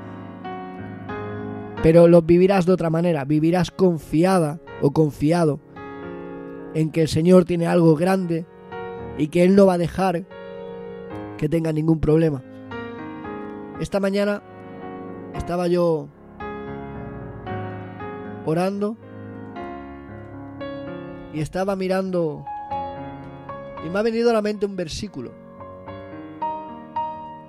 Pero 1.83 2.07
los 2.07 2.25
vivirás 2.25 2.65
de 2.65 2.73
otra 2.73 2.89
manera, 2.89 3.25
vivirás 3.25 3.71
confiada 3.71 4.59
o 4.81 4.91
confiado 4.91 5.59
en 6.73 6.91
que 6.91 7.01
el 7.01 7.07
Señor 7.07 7.45
tiene 7.45 7.67
algo 7.67 7.95
grande 7.95 8.45
y 9.17 9.27
que 9.27 9.43
Él 9.43 9.55
no 9.55 9.65
va 9.65 9.73
a 9.73 9.77
dejar 9.77 10.25
que 11.37 11.49
tenga 11.49 11.73
ningún 11.73 11.99
problema. 11.99 12.43
Esta 13.79 13.99
mañana 13.99 14.43
estaba 15.35 15.67
yo 15.67 16.07
orando 18.45 18.97
y 21.33 21.39
estaba 21.39 21.75
mirando 21.75 22.45
y 23.85 23.89
me 23.89 23.99
ha 23.99 24.01
venido 24.01 24.29
a 24.29 24.33
la 24.33 24.41
mente 24.41 24.65
un 24.65 24.75
versículo. 24.75 25.31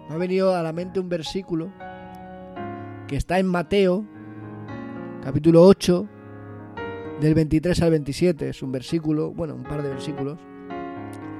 Me 0.09 0.15
ha 0.15 0.19
venido 0.19 0.55
a 0.55 0.63
la 0.63 0.73
mente 0.73 1.01
un 1.01 1.09
versículo 1.09 1.71
que 3.07 3.17
está 3.17 3.39
en 3.39 3.47
Mateo, 3.47 4.05
capítulo 5.23 5.63
8, 5.65 6.09
del 7.21 7.35
23 7.35 7.83
al 7.83 7.91
27. 7.91 8.49
Es 8.49 8.63
un 8.63 8.73
versículo, 8.73 9.33
bueno, 9.33 9.55
un 9.55 9.65
par 9.65 9.83
de 9.83 9.91
versículos, 9.91 10.39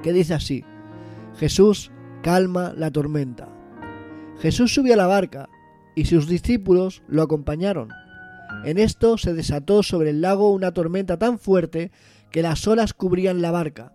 que 0.01 0.13
dice 0.13 0.33
así, 0.33 0.63
Jesús 1.37 1.91
calma 2.21 2.73
la 2.75 2.91
tormenta. 2.91 3.49
Jesús 4.39 4.73
subió 4.73 4.93
a 4.93 4.97
la 4.97 5.07
barca 5.07 5.49
y 5.95 6.05
sus 6.05 6.27
discípulos 6.27 7.03
lo 7.07 7.21
acompañaron. 7.23 7.89
En 8.65 8.77
esto 8.77 9.17
se 9.17 9.33
desató 9.33 9.83
sobre 9.83 10.11
el 10.11 10.21
lago 10.21 10.51
una 10.51 10.73
tormenta 10.73 11.17
tan 11.17 11.39
fuerte 11.39 11.91
que 12.31 12.41
las 12.41 12.67
olas 12.67 12.93
cubrían 12.93 13.41
la 13.41 13.51
barca. 13.51 13.93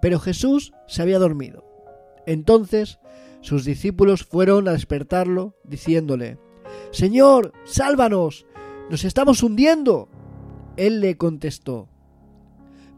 Pero 0.00 0.18
Jesús 0.18 0.72
se 0.86 1.02
había 1.02 1.18
dormido. 1.18 1.64
Entonces 2.26 2.98
sus 3.40 3.64
discípulos 3.64 4.24
fueron 4.24 4.68
a 4.68 4.72
despertarlo, 4.72 5.56
diciéndole, 5.64 6.38
Señor, 6.92 7.52
sálvanos, 7.64 8.46
nos 8.88 9.04
estamos 9.04 9.42
hundiendo. 9.42 10.08
Él 10.76 11.00
le 11.00 11.16
contestó, 11.16 11.88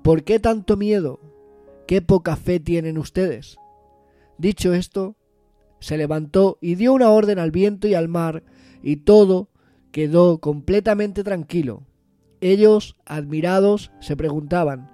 ¿por 0.03 0.23
qué 0.23 0.38
tanto 0.38 0.77
miedo? 0.77 1.20
¿Qué 1.87 2.03
poca 2.03 2.37
fe 2.37 2.61
tienen 2.61 2.99
ustedes? 2.99 3.57
Dicho 4.37 4.75
esto, 4.75 5.16
se 5.80 5.96
levantó 5.96 6.58
y 6.60 6.74
dio 6.76 6.92
una 6.92 7.10
orden 7.10 7.38
al 7.38 7.50
viento 7.50 7.87
y 7.88 7.94
al 7.94 8.08
mar, 8.08 8.42
y 8.82 8.96
todo 8.96 9.48
quedó 9.90 10.38
completamente 10.38 11.22
tranquilo. 11.24 11.82
Ellos, 12.40 12.96
admirados, 13.06 13.92
se 14.00 14.16
preguntaban, 14.16 14.90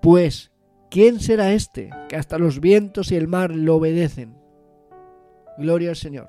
pues, 0.00 0.50
¿quién 0.90 1.20
será 1.20 1.52
este 1.52 1.90
que 2.08 2.16
hasta 2.16 2.38
los 2.38 2.60
vientos 2.60 3.12
y 3.12 3.16
el 3.16 3.28
mar 3.28 3.54
lo 3.54 3.76
obedecen? 3.76 4.34
Gloria 5.58 5.90
al 5.90 5.96
Señor. 5.96 6.28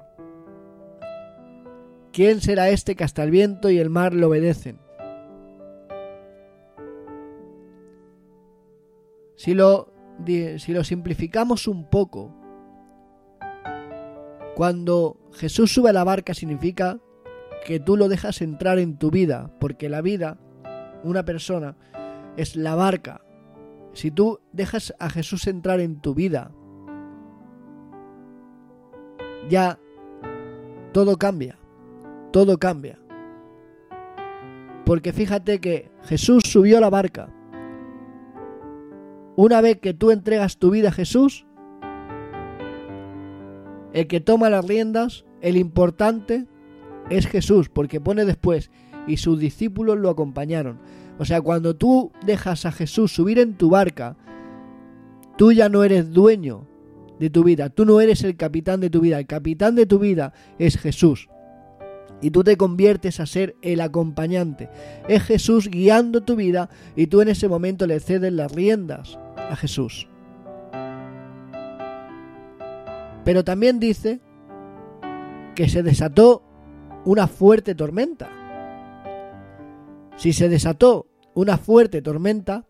¿Quién 2.11 2.41
será 2.41 2.69
este 2.69 2.95
que 2.95 3.03
hasta 3.03 3.23
el 3.23 3.31
viento 3.31 3.71
y 3.71 3.79
el 3.79 3.89
mar 3.89 4.13
lo 4.13 4.27
obedecen? 4.27 4.77
Si 9.35 9.55
lo, 9.55 9.91
si 10.25 10.73
lo 10.73 10.83
simplificamos 10.83 11.67
un 11.67 11.89
poco, 11.89 12.42
cuando 14.55 15.17
Jesús 15.33 15.73
sube 15.73 15.89
a 15.89 15.93
la 15.93 16.03
barca 16.03 16.33
significa 16.33 16.99
que 17.65 17.79
tú 17.79 17.97
lo 17.97 18.07
dejas 18.07 18.41
entrar 18.41 18.77
en 18.77 18.97
tu 18.97 19.09
vida, 19.09 19.51
porque 19.59 19.89
la 19.89 20.01
vida, 20.01 20.37
una 21.03 21.23
persona, 21.23 21.75
es 22.37 22.55
la 22.55 22.75
barca. 22.75 23.21
Si 23.93 24.11
tú 24.11 24.39
dejas 24.51 24.93
a 24.99 25.09
Jesús 25.09 25.47
entrar 25.47 25.79
en 25.79 26.01
tu 26.01 26.13
vida, 26.13 26.51
ya 29.49 29.79
todo 30.91 31.17
cambia, 31.17 31.57
todo 32.31 32.57
cambia. 32.57 32.99
Porque 34.85 35.13
fíjate 35.13 35.59
que 35.59 35.91
Jesús 36.03 36.43
subió 36.43 36.77
a 36.77 36.81
la 36.81 36.89
barca. 36.89 37.33
Una 39.35 39.61
vez 39.61 39.79
que 39.79 39.93
tú 39.93 40.11
entregas 40.11 40.57
tu 40.57 40.69
vida 40.69 40.89
a 40.89 40.91
Jesús, 40.91 41.47
el 43.93 44.07
que 44.07 44.19
toma 44.19 44.49
las 44.49 44.67
riendas, 44.67 45.25
el 45.41 45.57
importante 45.57 46.45
es 47.09 47.27
Jesús, 47.27 47.69
porque 47.69 48.01
pone 48.01 48.25
después, 48.25 48.71
y 49.07 49.17
sus 49.17 49.39
discípulos 49.39 49.97
lo 49.97 50.09
acompañaron. 50.09 50.79
O 51.19 51.25
sea, 51.25 51.41
cuando 51.41 51.75
tú 51.75 52.11
dejas 52.25 52.65
a 52.65 52.71
Jesús 52.71 53.13
subir 53.13 53.39
en 53.39 53.55
tu 53.55 53.69
barca, 53.69 54.17
tú 55.37 55.51
ya 55.51 55.69
no 55.69 55.83
eres 55.83 56.11
dueño 56.11 56.67
de 57.19 57.29
tu 57.29 57.43
vida, 57.43 57.69
tú 57.69 57.85
no 57.85 58.01
eres 58.01 58.23
el 58.23 58.35
capitán 58.35 58.79
de 58.79 58.89
tu 58.89 59.01
vida, 59.01 59.19
el 59.19 59.27
capitán 59.27 59.75
de 59.75 59.85
tu 59.85 59.99
vida 59.99 60.33
es 60.57 60.77
Jesús. 60.77 61.29
Y 62.21 62.31
tú 62.31 62.43
te 62.43 62.55
conviertes 62.55 63.19
a 63.19 63.25
ser 63.25 63.55
el 63.61 63.81
acompañante. 63.81 64.69
Es 65.09 65.23
Jesús 65.23 65.69
guiando 65.69 66.21
tu 66.21 66.37
vida 66.37 66.69
y 66.95 67.07
tú 67.07 67.21
en 67.21 67.27
ese 67.27 67.49
momento 67.49 67.85
le 67.85 67.99
cedes 67.99 68.31
las 68.31 68.51
riendas 68.53 69.19
a 69.35 69.57
Jesús. 69.57 70.07
Pero 73.23 73.43
también 73.43 73.79
dice 73.79 74.19
que 75.55 75.69
se 75.69 75.83
desató 75.83 76.43
una 77.05 77.27
fuerte 77.27 77.75
tormenta. 77.75 78.29
Si 80.17 80.33
se 80.33 80.49
desató 80.49 81.07
una 81.33 81.57
fuerte 81.57 82.01
tormenta, 82.01 82.65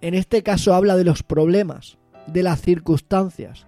en 0.00 0.14
este 0.14 0.42
caso 0.42 0.74
habla 0.74 0.96
de 0.96 1.04
los 1.04 1.22
problemas, 1.22 1.98
de 2.26 2.42
las 2.42 2.60
circunstancias. 2.60 3.66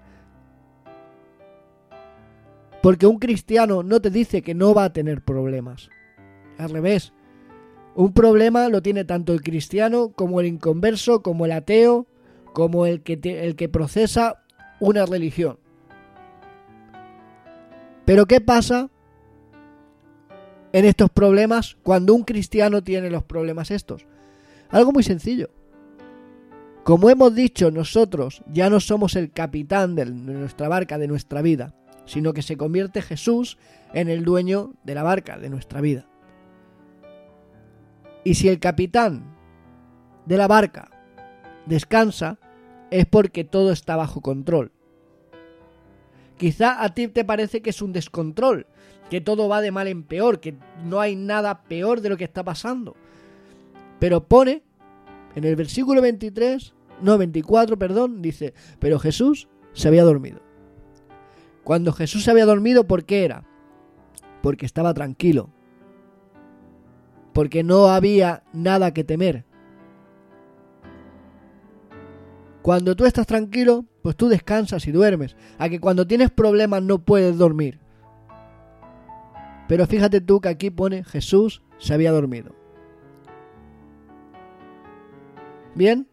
Porque 2.82 3.06
un 3.06 3.18
cristiano 3.18 3.82
no 3.82 4.00
te 4.00 4.10
dice 4.10 4.42
que 4.42 4.54
no 4.54 4.74
va 4.74 4.84
a 4.84 4.92
tener 4.92 5.22
problemas. 5.22 5.90
Al 6.56 6.70
revés, 6.70 7.12
un 7.94 8.12
problema 8.12 8.68
lo 8.68 8.82
tiene 8.82 9.04
tanto 9.04 9.32
el 9.32 9.42
cristiano 9.42 10.12
como 10.12 10.40
el 10.40 10.46
inconverso, 10.46 11.22
como 11.22 11.44
el 11.44 11.52
ateo, 11.52 12.06
como 12.52 12.86
el 12.86 13.02
que, 13.02 13.18
el 13.22 13.56
que 13.56 13.68
procesa 13.68 14.44
una 14.80 15.06
religión. 15.06 15.58
Pero 18.04 18.26
¿qué 18.26 18.40
pasa 18.40 18.90
en 20.72 20.84
estos 20.84 21.10
problemas 21.10 21.76
cuando 21.82 22.14
un 22.14 22.24
cristiano 22.24 22.82
tiene 22.82 23.10
los 23.10 23.22
problemas 23.22 23.70
estos? 23.70 24.06
Algo 24.70 24.92
muy 24.92 25.02
sencillo. 25.02 25.50
Como 26.82 27.10
hemos 27.10 27.34
dicho, 27.34 27.70
nosotros 27.70 28.42
ya 28.50 28.70
no 28.70 28.80
somos 28.80 29.14
el 29.14 29.30
capitán 29.30 29.94
de 29.94 30.06
nuestra 30.06 30.68
barca, 30.68 30.98
de 30.98 31.08
nuestra 31.08 31.42
vida, 31.42 31.74
sino 32.06 32.32
que 32.32 32.42
se 32.42 32.56
convierte 32.56 33.02
Jesús 33.02 33.58
en 33.92 34.08
el 34.08 34.24
dueño 34.24 34.72
de 34.82 34.94
la 34.94 35.02
barca, 35.02 35.38
de 35.38 35.50
nuestra 35.50 35.80
vida. 35.80 36.06
Y 38.24 38.34
si 38.34 38.48
el 38.48 38.58
capitán 38.58 39.36
de 40.26 40.36
la 40.36 40.48
barca 40.48 40.90
descansa, 41.66 42.38
es 42.90 43.06
porque 43.06 43.44
todo 43.44 43.72
está 43.72 43.96
bajo 43.96 44.20
control. 44.20 44.72
Quizá 46.36 46.82
a 46.82 46.94
ti 46.94 47.08
te 47.08 47.24
parece 47.24 47.60
que 47.60 47.70
es 47.70 47.82
un 47.82 47.92
descontrol, 47.92 48.66
que 49.10 49.20
todo 49.20 49.48
va 49.48 49.60
de 49.60 49.72
mal 49.72 49.88
en 49.88 50.04
peor, 50.04 50.40
que 50.40 50.54
no 50.84 51.00
hay 51.00 51.16
nada 51.16 51.62
peor 51.64 52.00
de 52.00 52.08
lo 52.08 52.16
que 52.16 52.24
está 52.24 52.42
pasando. 52.42 52.96
Pero 53.98 54.24
pone 54.24 54.62
en 55.34 55.44
el 55.44 55.56
versículo 55.56 56.00
23, 56.00 56.72
no 57.02 57.18
24, 57.18 57.78
perdón, 57.78 58.22
dice, 58.22 58.54
pero 58.78 58.98
Jesús 58.98 59.48
se 59.72 59.88
había 59.88 60.04
dormido. 60.04 60.40
Cuando 61.64 61.92
Jesús 61.92 62.24
se 62.24 62.30
había 62.30 62.46
dormido, 62.46 62.84
¿por 62.86 63.04
qué 63.04 63.24
era? 63.24 63.44
Porque 64.42 64.66
estaba 64.66 64.94
tranquilo. 64.94 65.50
Porque 67.32 67.62
no 67.62 67.88
había 67.88 68.42
nada 68.52 68.92
que 68.92 69.04
temer. 69.04 69.44
Cuando 72.62 72.94
tú 72.94 73.06
estás 73.06 73.26
tranquilo, 73.26 73.86
pues 74.02 74.16
tú 74.16 74.28
descansas 74.28 74.86
y 74.86 74.92
duermes. 74.92 75.36
A 75.58 75.68
que 75.68 75.80
cuando 75.80 76.06
tienes 76.06 76.30
problemas 76.30 76.82
no 76.82 76.98
puedes 76.98 77.38
dormir. 77.38 77.80
Pero 79.68 79.86
fíjate 79.86 80.20
tú 80.20 80.40
que 80.40 80.48
aquí 80.48 80.70
pone 80.70 81.04
Jesús 81.04 81.62
se 81.78 81.94
había 81.94 82.12
dormido. 82.12 82.54
Bien, 85.74 86.08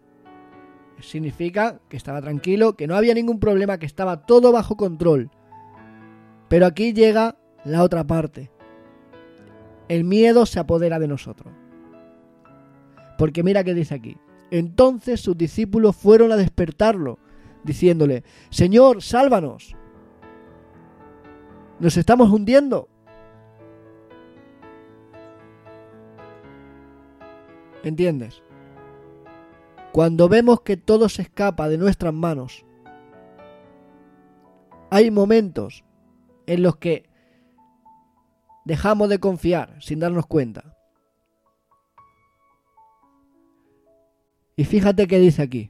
significa 1.00 1.80
que 1.90 1.98
estaba 1.98 2.22
tranquilo, 2.22 2.76
que 2.76 2.88
no 2.88 2.96
había 2.96 3.14
ningún 3.14 3.40
problema, 3.40 3.80
que 3.80 3.86
estaba 3.86 4.26
todo 4.26 4.52
bajo 4.52 4.78
control. 4.78 5.32
Pero 6.48 6.66
aquí 6.66 6.94
llega 6.94 7.38
la 7.66 7.84
otra 7.84 8.06
parte. 8.06 8.52
El 9.90 10.04
miedo 10.04 10.46
se 10.46 10.60
apodera 10.60 11.00
de 11.00 11.08
nosotros. 11.08 11.54
Porque 13.18 13.44
mira 13.44 13.64
que 13.64 13.74
dice 13.74 13.96
aquí. 13.96 14.18
Entonces 14.52 15.22
sus 15.22 15.38
discípulos 15.38 15.96
fueron 15.96 16.32
a 16.32 16.38
despertarlo, 16.38 17.20
diciéndole, 17.64 18.24
Señor, 18.50 19.02
sálvanos. 19.02 19.76
Nos 21.80 21.98
estamos 21.98 22.30
hundiendo. 22.30 22.90
¿Entiendes? 27.84 28.42
Cuando 29.92 30.30
vemos 30.30 30.62
que 30.62 30.78
todo 30.78 31.10
se 31.10 31.24
escapa 31.24 31.70
de 31.70 31.78
nuestras 31.78 32.14
manos, 32.14 32.66
hay 34.90 35.12
momentos 35.12 35.84
en 36.46 36.64
los 36.64 36.78
que 36.78 37.10
dejamos 38.66 39.10
de 39.10 39.20
confiar 39.20 39.82
sin 39.82 40.00
darnos 40.00 40.26
cuenta. 40.26 40.77
Y 44.58 44.66
fíjate 44.66 45.08
qué 45.08 45.20
dice 45.20 45.44
aquí. 45.44 45.70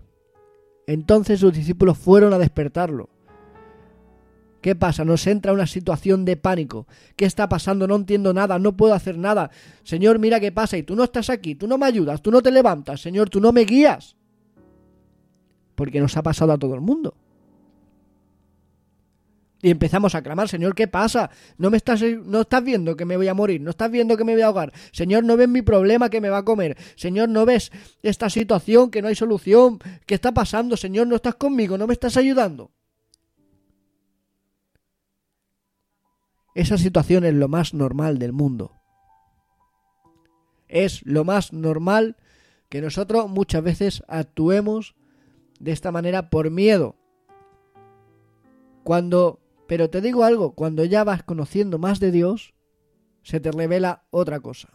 Entonces 0.88 1.41
sus 1.41 1.54
discípulos 1.54 1.97
fueron 1.97 2.34
a 2.34 2.39
despertarlo. 2.39 3.10
¿Qué 4.62 4.76
pasa? 4.76 5.06
Nos 5.06 5.28
entra 5.28 5.54
una 5.54 5.67
situación 5.67 6.26
de 6.26 6.38
pánico. 6.38 6.88
¿Qué 7.15 7.26
está 7.26 7.47
pasando? 7.47 7.86
No 7.86 7.95
entiendo 7.95 8.34
nada, 8.34 8.58
no 8.58 8.76
puedo 8.76 8.93
hacer 8.93 9.17
nada. 9.17 9.52
Señor, 9.84 10.17
mira 10.19 10.39
qué 10.39 10.52
pasa 10.52 10.78
y 10.78 10.84
tú 10.84 10.95
no 10.95 11.04
estás 11.04 11.30
aquí, 11.30 11.56
tú 11.56 11.67
no 11.67 11.78
me 11.78 11.86
ayudas, 11.86 12.21
tú 12.21 12.32
no 12.32 12.41
te 12.41 12.50
levantas, 12.50 13.02
Señor, 13.02 13.30
tú 13.30 13.39
no 13.39 13.52
me 13.52 13.65
guías. 13.65 14.15
Porque 15.76 16.00
nos 16.00 16.17
ha 16.17 16.23
pasado 16.23 16.54
a 16.54 16.58
todo 16.58 16.73
el 16.73 16.82
mundo. 16.82 17.13
Y 19.62 19.72
empezamos 19.72 20.13
a 20.13 20.22
clamar, 20.22 20.48
Señor, 20.48 20.76
¿qué 20.76 20.88
pasa? 20.88 21.32
No 21.58 21.72
me 21.72 21.78
estás, 21.78 22.04
no 22.04 22.41
estás 22.41 22.63
viendo 22.63 22.96
que 22.96 23.06
me 23.06 23.17
voy 23.17 23.28
a 23.28 23.34
morir, 23.34 23.60
no 23.60 23.72
estás 23.72 23.89
viendo 23.89 24.15
que 24.15 24.24
me 24.24 24.34
voy 24.34 24.43
a 24.43 24.48
ahogar. 24.48 24.72
Señor, 24.91 25.24
no 25.24 25.36
ves 25.36 25.50
mi 25.50 25.63
problema 25.63 26.10
que 26.10 26.22
me 26.22 26.30
va 26.30 26.39
a 26.39 26.46
comer. 26.46 26.78
Señor, 26.96 27.30
no 27.30 27.46
ves 27.46 27.72
esta 28.04 28.30
situación 28.30 28.91
que 28.91 29.02
no 29.02 29.08
hay 29.08 29.15
solución. 29.15 29.80
¿Qué 30.06 30.13
está 30.13 30.32
pasando? 30.32 30.78
Señor, 30.78 31.08
no 31.08 31.15
estás 31.15 31.36
conmigo, 31.36 31.78
no 31.78 31.88
me 31.88 31.93
estás 31.93 32.17
ayudando. 32.17 32.72
Esa 36.54 36.78
situación 36.78 37.24
es 37.24 37.34
lo 37.34 37.48
más 37.48 37.74
normal 37.74 38.20
del 38.20 38.34
mundo. 38.34 38.74
Es 40.67 41.04
lo 41.04 41.24
más 41.24 41.52
normal 41.52 42.17
que 42.70 42.82
nosotros 42.82 43.28
muchas 43.30 43.63
veces 43.63 44.04
actuemos 44.08 44.96
de 45.60 45.72
esta 45.72 45.91
manera 45.91 46.30
por 46.30 46.52
miedo. 46.52 46.96
Cuando 48.84 49.39
pero 49.68 49.90
te 49.90 50.02
digo 50.02 50.24
algo, 50.24 50.54
cuando 50.54 50.86
ya 50.86 51.04
vas 51.04 51.24
conociendo 51.24 51.78
más 51.78 52.00
de 52.00 52.12
Dios, 52.12 52.54
se 53.22 53.40
te 53.42 53.52
revela 53.52 54.06
otra 54.10 54.40
cosa. 54.40 54.70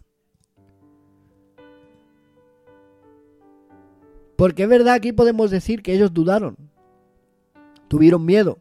Porque 4.36 4.64
es 4.64 4.68
verdad, 4.68 4.94
aquí 4.94 5.12
podemos 5.12 5.50
decir 5.50 5.82
que 5.82 5.94
ellos 5.94 6.12
dudaron, 6.12 6.56
tuvieron 7.88 8.26
miedo, 8.26 8.58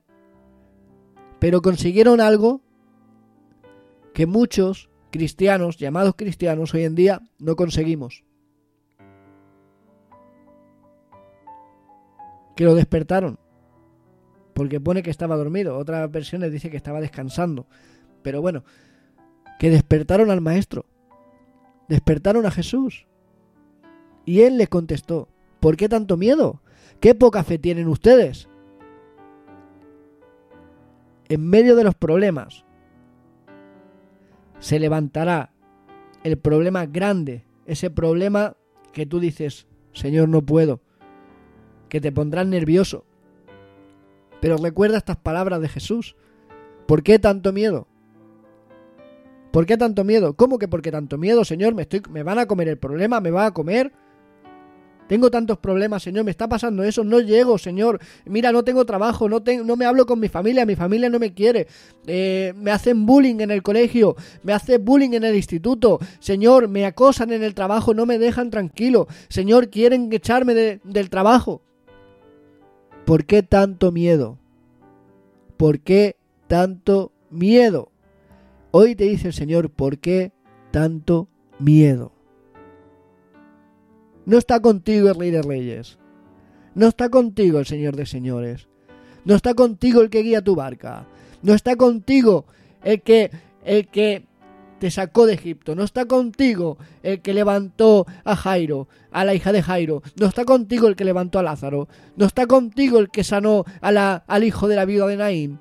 pero 1.40 1.62
consiguieron 1.62 2.22
algo 2.22 2.62
que 4.14 4.26
muchos 4.26 4.90
cristianos, 5.10 5.78
llamados 5.78 6.16
cristianos, 6.16 6.74
hoy 6.74 6.84
en 6.84 6.96
día 6.96 7.22
no 7.40 7.56
conseguimos. 7.56 8.24
Que 12.56 12.64
lo 12.64 12.76
despertaron 12.76 13.41
porque 14.62 14.80
pone 14.80 15.02
que 15.02 15.10
estaba 15.10 15.38
dormido. 15.38 15.76
Otras 15.76 16.12
versiones 16.12 16.52
dice 16.52 16.70
que 16.70 16.78
estaba 16.78 17.02
descansando. 17.02 17.66
Pero 18.22 18.44
bueno, 18.44 18.64
que 19.58 19.72
despertaron 19.72 20.30
al 20.30 20.40
maestro. 20.40 20.86
Despertaron 21.88 22.46
a 22.46 22.52
Jesús. 22.52 23.08
Y 24.24 24.42
él 24.42 24.60
les 24.60 24.70
contestó, 24.70 25.30
¿por 25.60 25.78
qué 25.78 25.90
tanto 25.90 26.16
miedo? 26.16 26.62
¿Qué 27.00 27.16
poca 27.16 27.44
fe 27.44 27.58
tienen 27.58 27.88
ustedes? 27.88 28.50
En 31.28 31.50
medio 31.50 31.76
de 31.76 31.84
los 31.84 31.96
problemas 31.96 32.64
se 34.60 34.78
levantará 34.78 35.54
el 36.24 36.38
problema 36.38 36.86
grande, 36.86 37.46
ese 37.66 37.90
problema 37.90 38.56
que 38.94 39.08
tú 39.08 39.20
dices, 39.20 39.66
Señor, 39.92 40.30
no 40.30 40.44
puedo, 40.44 40.82
que 41.90 42.00
te 42.00 42.12
pondrán 42.12 42.52
nervioso, 42.52 43.08
pero 44.42 44.58
recuerda 44.58 44.98
estas 44.98 45.18
palabras 45.18 45.62
de 45.62 45.70
Jesús. 45.70 46.18
¿Por 46.88 47.04
qué 47.04 47.20
tanto 47.20 47.54
miedo? 47.54 47.88
¿Por 49.52 49.66
qué 49.66 49.78
tanto 49.78 50.04
miedo? 50.04 50.36
¿Cómo 50.36 50.58
que 50.58 50.68
por 50.68 50.82
qué 50.82 50.92
tanto 50.92 51.18
miedo, 51.18 51.46
Señor? 51.46 51.76
¿Me, 51.76 51.84
estoy, 51.84 52.02
¿Me 52.10 52.24
van 52.24 52.40
a 52.40 52.48
comer 52.48 52.68
el 52.68 52.78
problema? 52.78 53.22
¿Me 53.22 53.32
va 53.32 53.46
a 53.46 53.54
comer? 53.54 53.94
Tengo 55.08 55.30
tantos 55.30 55.58
problemas, 55.58 56.04
Señor, 56.04 56.24
me 56.24 56.32
está 56.32 56.48
pasando 56.48 56.84
eso, 56.84 57.04
no 57.04 57.20
llego, 57.20 57.58
Señor. 57.58 58.00
Mira, 58.24 58.54
no 58.54 58.64
tengo 58.64 58.86
trabajo, 58.86 59.28
no, 59.28 59.44
no 59.66 59.76
me 59.76 59.84
hablo 59.84 60.06
con 60.06 60.22
mi 60.22 60.30
familia, 60.30 60.66
mi 60.66 60.78
familia 60.78 61.10
no 61.10 61.20
me 61.20 61.34
quiere. 61.34 61.68
Eh, 62.08 62.54
me 62.56 62.72
hacen 62.72 63.06
bullying 63.06 63.42
en 63.42 63.52
el 63.52 63.62
colegio, 63.62 64.16
me 64.44 64.54
hacen 64.54 64.86
bullying 64.86 65.12
en 65.12 65.26
el 65.26 65.36
instituto. 65.36 66.00
Señor, 66.22 66.70
me 66.70 66.86
acosan 66.86 67.34
en 67.34 67.44
el 67.44 67.54
trabajo, 67.54 67.94
no 67.94 68.06
me 68.06 68.20
dejan 68.20 68.50
tranquilo. 68.50 69.10
Señor, 69.28 69.70
quieren 69.70 70.08
echarme 70.14 70.80
del 70.82 71.10
trabajo. 71.10 71.62
¿Por 73.12 73.26
qué 73.26 73.44
tanto 73.44 73.92
miedo? 73.92 74.40
¿Por 75.58 75.82
qué 75.82 76.16
tanto 76.48 77.12
miedo? 77.30 77.92
Hoy 78.72 78.96
te 78.96 79.04
dice 79.04 79.28
el 79.28 79.34
Señor, 79.34 79.70
¿por 79.70 79.98
qué 79.98 80.32
tanto 80.72 81.28
miedo? 81.60 82.14
No 84.26 84.38
está 84.38 84.62
contigo 84.62 85.10
el 85.10 85.16
Rey 85.16 85.30
de 85.30 85.42
Reyes. 85.42 86.00
No 86.74 86.88
está 86.88 87.10
contigo 87.10 87.60
el 87.60 87.66
Señor 87.66 87.98
de 87.98 88.06
Señores. 88.06 88.70
No 89.26 89.36
está 89.36 89.56
contigo 89.56 90.00
el 90.00 90.10
que 90.10 90.24
guía 90.24 90.42
tu 90.42 90.56
barca. 90.56 91.06
No 91.42 91.54
está 91.54 91.76
contigo 91.76 92.46
el 92.82 93.02
que 93.02 93.30
el 93.66 93.90
que 93.90 94.26
te 94.82 94.90
sacó 94.90 95.28
de 95.28 95.36
Egipto. 95.36 95.76
No 95.76 95.84
está 95.84 96.06
contigo 96.06 96.80
el 97.04 97.22
que 97.22 97.36
levantó 97.36 98.08
a 98.24 98.36
Jairo, 98.36 98.88
a 99.12 99.24
la 99.24 99.36
hija 99.36 99.52
de 99.52 99.62
Jairo. 99.62 100.02
No 100.20 100.26
está 100.26 100.44
contigo 100.44 100.88
el 100.88 100.96
que 100.96 101.06
levantó 101.06 101.38
a 101.38 101.44
Lázaro. 101.44 101.88
No 102.16 102.26
está 102.26 102.48
contigo 102.48 102.98
el 102.98 103.12
que 103.12 103.24
sanó 103.24 103.64
a 103.80 103.92
la, 103.92 104.24
al 104.26 104.44
hijo 104.44 104.68
de 104.68 104.76
la 104.76 104.86
viuda 104.86 105.06
de 105.06 105.18
Naín. 105.18 105.60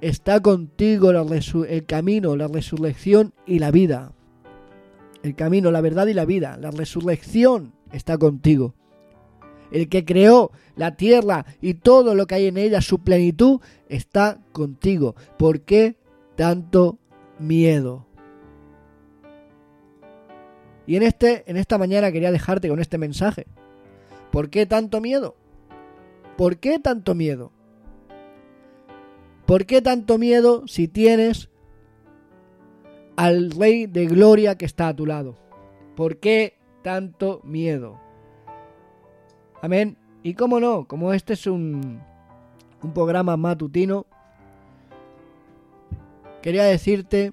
Está 0.00 0.40
contigo 0.40 1.12
el 1.12 1.86
camino, 1.86 2.34
la 2.34 2.48
resurrección 2.48 3.32
y 3.46 3.60
la 3.60 3.70
vida. 3.70 4.10
El 5.22 5.36
camino, 5.36 5.70
la 5.70 5.80
verdad 5.80 6.08
y 6.08 6.14
la 6.14 6.24
vida. 6.24 6.58
La 6.60 6.72
resurrección 6.72 7.72
está 7.92 8.18
contigo. 8.18 8.74
El 9.70 9.88
que 9.88 10.04
creó 10.04 10.50
la 10.74 10.96
tierra 10.96 11.46
y 11.60 11.74
todo 11.74 12.16
lo 12.16 12.26
que 12.26 12.34
hay 12.34 12.46
en 12.46 12.56
ella, 12.56 12.80
su 12.80 13.04
plenitud, 13.04 13.60
está 13.88 14.40
contigo. 14.50 15.14
¿Por 15.38 15.60
qué 15.60 15.94
tanto 16.34 16.98
miedo? 17.38 18.08
Y 20.86 20.96
en, 20.96 21.02
este, 21.02 21.44
en 21.46 21.56
esta 21.56 21.78
mañana 21.78 22.10
quería 22.10 22.32
dejarte 22.32 22.68
con 22.68 22.80
este 22.80 22.98
mensaje. 22.98 23.46
¿Por 24.30 24.50
qué 24.50 24.66
tanto 24.66 25.00
miedo? 25.00 25.36
¿Por 26.36 26.58
qué 26.58 26.78
tanto 26.78 27.14
miedo? 27.14 27.52
¿Por 29.46 29.66
qué 29.66 29.82
tanto 29.82 30.18
miedo 30.18 30.66
si 30.66 30.88
tienes 30.88 31.50
al 33.16 33.50
Rey 33.50 33.86
de 33.86 34.06
Gloria 34.06 34.56
que 34.56 34.64
está 34.64 34.88
a 34.88 34.96
tu 34.96 35.06
lado? 35.06 35.36
¿Por 35.94 36.18
qué 36.18 36.58
tanto 36.82 37.40
miedo? 37.44 38.00
Amén. 39.60 39.98
Y 40.22 40.34
cómo 40.34 40.58
no, 40.60 40.86
como 40.86 41.12
este 41.12 41.34
es 41.34 41.46
un, 41.46 42.00
un 42.82 42.92
programa 42.92 43.36
matutino, 43.36 44.06
quería 46.40 46.64
decirte 46.64 47.32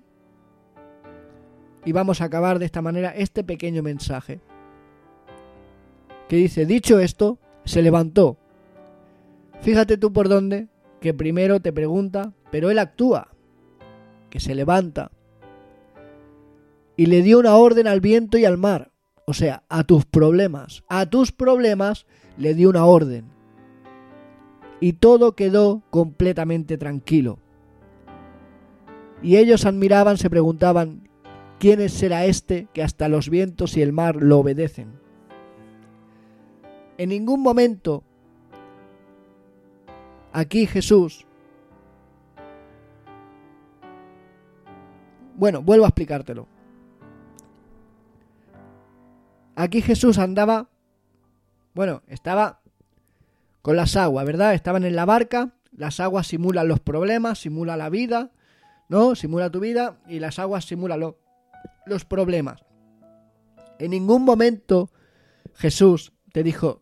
y 1.86 1.91
vamos 1.91 2.21
a 2.21 2.25
acabar 2.25 2.59
de 2.59 2.65
esta 2.65 2.82
manera 2.82 3.11
este 3.11 3.43
pequeño 3.43 3.84
mensaje. 3.84 4.39
Que 6.27 6.36
dice, 6.36 6.65
dicho 6.65 6.99
esto, 6.99 7.39
se 7.65 7.82
levantó. 7.82 8.38
Fíjate 9.61 9.97
tú 9.97 10.13
por 10.13 10.30
dónde, 10.30 10.67
que 11.01 11.13
primero 11.13 11.59
te 11.59 11.73
pregunta, 11.73 12.34
pero 12.51 12.69
él 12.69 12.80
actúa, 12.80 13.30
que 14.30 14.39
se 14.39 14.55
levanta. 14.55 15.11
Y 16.95 17.07
le 17.07 17.21
dio 17.21 17.39
una 17.39 17.55
orden 17.55 17.88
al 17.88 18.01
viento 18.01 18.38
y 18.38 18.45
al 18.45 18.57
mar, 18.57 18.91
o 19.25 19.34
sea, 19.34 19.63
a 19.69 19.84
tus 19.84 20.05
problemas, 20.05 20.84
a 20.89 21.05
tus 21.05 21.32
problemas 21.32 22.05
le 22.38 22.53
dio 22.53 22.69
una 22.69 22.86
orden. 22.86 23.25
Y 24.82 24.93
todo 24.93 25.36
quedó 25.36 25.84
completamente 25.89 26.77
tranquilo. 26.77 27.39
Y 29.21 29.38
ellos 29.38 29.65
admiraban, 29.65 30.17
se 30.17 30.30
preguntaban, 30.30 31.09
¿Quién 31.60 31.89
será 31.89 32.26
este 32.26 32.70
que 32.74 32.82
hasta 32.82 33.10
los 33.10 33.30
vientos 33.30 33.76
y 33.76 33.82
el 33.82 33.91
mar 33.91 34.16
lo 34.16 34.39
obedecen? 34.39 34.93
En 36.97 37.10
ningún 37.10 37.41
momento 37.41 38.03
aquí 40.32 40.66
Jesús... 40.66 41.26
Bueno, 45.36 45.62
vuelvo 45.62 45.86
a 45.86 45.89
explicártelo. 45.89 46.47
Aquí 49.55 49.82
Jesús 49.82 50.18
andaba, 50.18 50.70
bueno, 51.74 52.01
estaba 52.07 52.62
con 53.62 53.76
las 53.76 53.95
aguas, 53.95 54.26
¿verdad? 54.26 54.53
Estaban 54.53 54.84
en 54.84 54.95
la 54.95 55.05
barca, 55.05 55.53
las 55.72 55.99
aguas 55.99 56.28
simulan 56.28 56.68
los 56.68 56.80
problemas, 56.80 57.39
simula 57.39 57.78
la 57.78 57.89
vida, 57.89 58.32
¿no? 58.89 59.16
Simula 59.16 59.49
tu 59.49 59.60
vida 59.60 59.97
y 60.07 60.20
las 60.20 60.39
aguas 60.39 60.66
simulan 60.66 61.16
los 61.86 62.05
problemas. 62.05 62.64
En 63.80 63.91
ningún 63.91 64.24
momento 64.24 64.91
Jesús 65.55 66.14
te 66.32 66.43
dijo, 66.43 66.82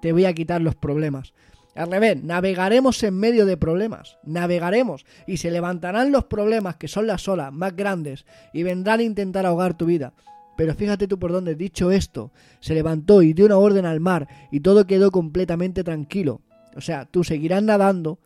te 0.00 0.12
voy 0.12 0.24
a 0.24 0.32
quitar 0.32 0.60
los 0.60 0.74
problemas. 0.74 1.34
Al 1.76 1.90
revés, 1.90 2.22
navegaremos 2.22 3.02
en 3.04 3.14
medio 3.14 3.46
de 3.46 3.56
problemas, 3.56 4.18
navegaremos 4.24 5.04
y 5.26 5.36
se 5.36 5.50
levantarán 5.50 6.10
los 6.10 6.24
problemas 6.24 6.76
que 6.76 6.88
son 6.88 7.06
las 7.06 7.28
olas 7.28 7.52
más 7.52 7.76
grandes 7.76 8.26
y 8.52 8.64
vendrán 8.64 9.00
a 9.00 9.04
intentar 9.04 9.46
ahogar 9.46 9.76
tu 9.76 9.86
vida. 9.86 10.14
Pero 10.56 10.74
fíjate 10.74 11.06
tú 11.06 11.18
por 11.18 11.32
dónde, 11.32 11.54
dicho 11.54 11.90
esto, 11.90 12.32
se 12.60 12.74
levantó 12.74 13.22
y 13.22 13.32
dio 13.32 13.46
una 13.46 13.56
orden 13.56 13.86
al 13.86 14.00
mar 14.00 14.28
y 14.50 14.60
todo 14.60 14.86
quedó 14.86 15.10
completamente 15.10 15.84
tranquilo. 15.84 16.42
O 16.76 16.80
sea, 16.80 17.06
tú 17.06 17.24
seguirás 17.24 17.62
nadando, 17.62 18.18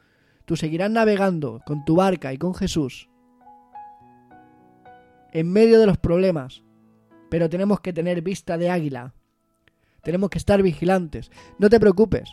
tú 0.44 0.56
seguirás 0.56 0.90
navegando 0.90 1.60
con 1.66 1.84
tu 1.84 1.96
barca 1.96 2.32
y 2.32 2.38
con 2.38 2.54
Jesús 2.54 3.08
en 5.34 5.52
medio 5.52 5.78
de 5.78 5.86
los 5.86 5.98
problemas, 5.98 6.62
pero 7.28 7.50
tenemos 7.50 7.80
que 7.80 7.92
tener 7.92 8.22
vista 8.22 8.56
de 8.56 8.70
águila. 8.70 9.12
Tenemos 10.02 10.30
que 10.30 10.38
estar 10.38 10.62
vigilantes. 10.62 11.30
No 11.58 11.68
te 11.68 11.80
preocupes, 11.80 12.30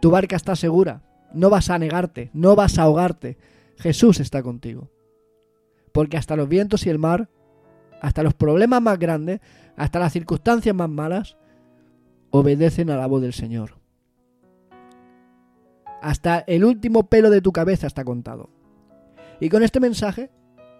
tu 0.00 0.10
barca 0.10 0.34
está 0.34 0.56
segura. 0.56 1.02
No 1.32 1.50
vas 1.50 1.68
a 1.68 1.78
negarte, 1.78 2.30
no 2.32 2.56
vas 2.56 2.78
a 2.78 2.82
ahogarte. 2.82 3.36
Jesús 3.76 4.18
está 4.18 4.42
contigo. 4.42 4.90
Porque 5.92 6.16
hasta 6.16 6.36
los 6.36 6.48
vientos 6.48 6.86
y 6.86 6.90
el 6.90 6.98
mar, 6.98 7.28
hasta 8.00 8.22
los 8.22 8.34
problemas 8.34 8.80
más 8.80 8.98
grandes, 8.98 9.40
hasta 9.76 9.98
las 9.98 10.12
circunstancias 10.12 10.74
más 10.74 10.88
malas, 10.88 11.36
obedecen 12.30 12.90
a 12.90 12.96
la 12.96 13.06
voz 13.06 13.20
del 13.20 13.34
Señor. 13.34 13.78
Hasta 16.00 16.38
el 16.46 16.64
último 16.64 17.08
pelo 17.08 17.28
de 17.28 17.42
tu 17.42 17.52
cabeza 17.52 17.86
está 17.86 18.04
contado. 18.04 18.48
Y 19.40 19.50
con 19.50 19.62
este 19.62 19.80
mensaje 19.80 20.30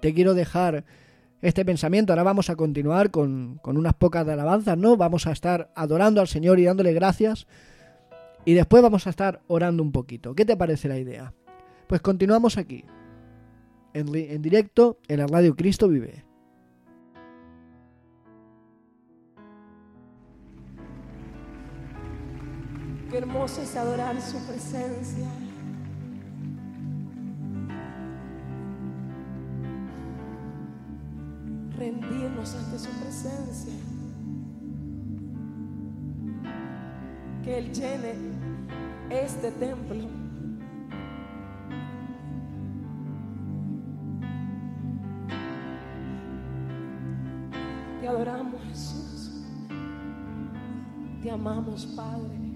te 0.01 0.15
quiero 0.15 0.35
dejar 0.35 0.85
este 1.43 1.65
pensamiento. 1.65 2.13
Ahora 2.13 2.23
vamos 2.23 2.51
a 2.51 2.57
continuar 2.57 3.11
con, 3.11 3.59
con 3.63 3.77
unas 3.77 3.95
pocas 3.95 4.27
de 4.27 4.33
alabanzas, 4.33 4.77
¿no? 4.77 4.97
Vamos 4.97 5.27
a 5.27 5.33
estar 5.33 5.71
adorando 5.75 6.21
al 6.21 6.29
Señor 6.29 6.59
y 6.59 6.65
dándole 6.65 6.93
gracias. 6.93 7.47
Y 8.45 8.55
después 8.55 8.83
vamos 8.83 9.07
a 9.07 9.11
estar 9.11 9.43
orando 9.47 9.83
un 9.83 9.93
poquito. 9.93 10.35
¿Qué 10.35 10.45
te 10.45 10.57
parece 10.57 10.89
la 10.89 10.99
idea? 10.99 11.35
Pues 11.87 12.01
continuamos 12.01 12.59
aquí, 12.59 12.85
en, 13.95 14.15
en 14.15 14.43
directo, 14.43 14.99
en 15.09 15.19
la 15.19 15.27
radio 15.27 15.55
Cristo 15.55 15.89
Vive. 15.89 16.25
Qué 23.11 23.19
hermoso 23.19 23.63
es 23.63 23.75
adorar 23.75 24.21
su 24.21 24.39
presencia. 24.47 25.29
Rendirnos 31.79 32.57
ante 32.57 32.77
su 32.77 32.91
presencia. 32.99 33.73
Que 37.45 37.59
Él 37.59 37.73
llene 37.73 38.15
este 39.11 39.53
templo. 39.53 40.09
Te 48.01 48.09
adoramos 48.09 48.61
Jesús. 48.65 49.45
Te 51.23 51.31
amamos 51.31 51.87
Padre. 51.87 52.48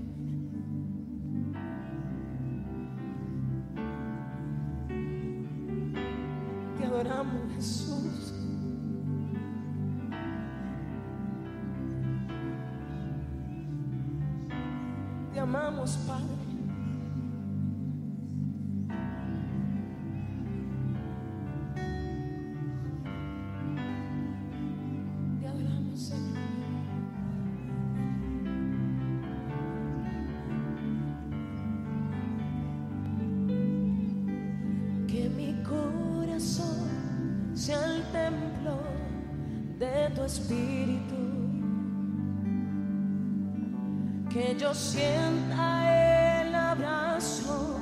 Yo 44.63 44.73
sienta 44.73 46.43
el 46.45 46.55
abrazo 46.55 47.81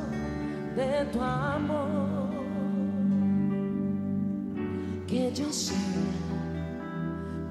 de 0.74 1.04
tu 1.12 1.20
amor. 1.20 2.30
Que 5.06 5.30
yo 5.34 5.52
sea 5.52 5.76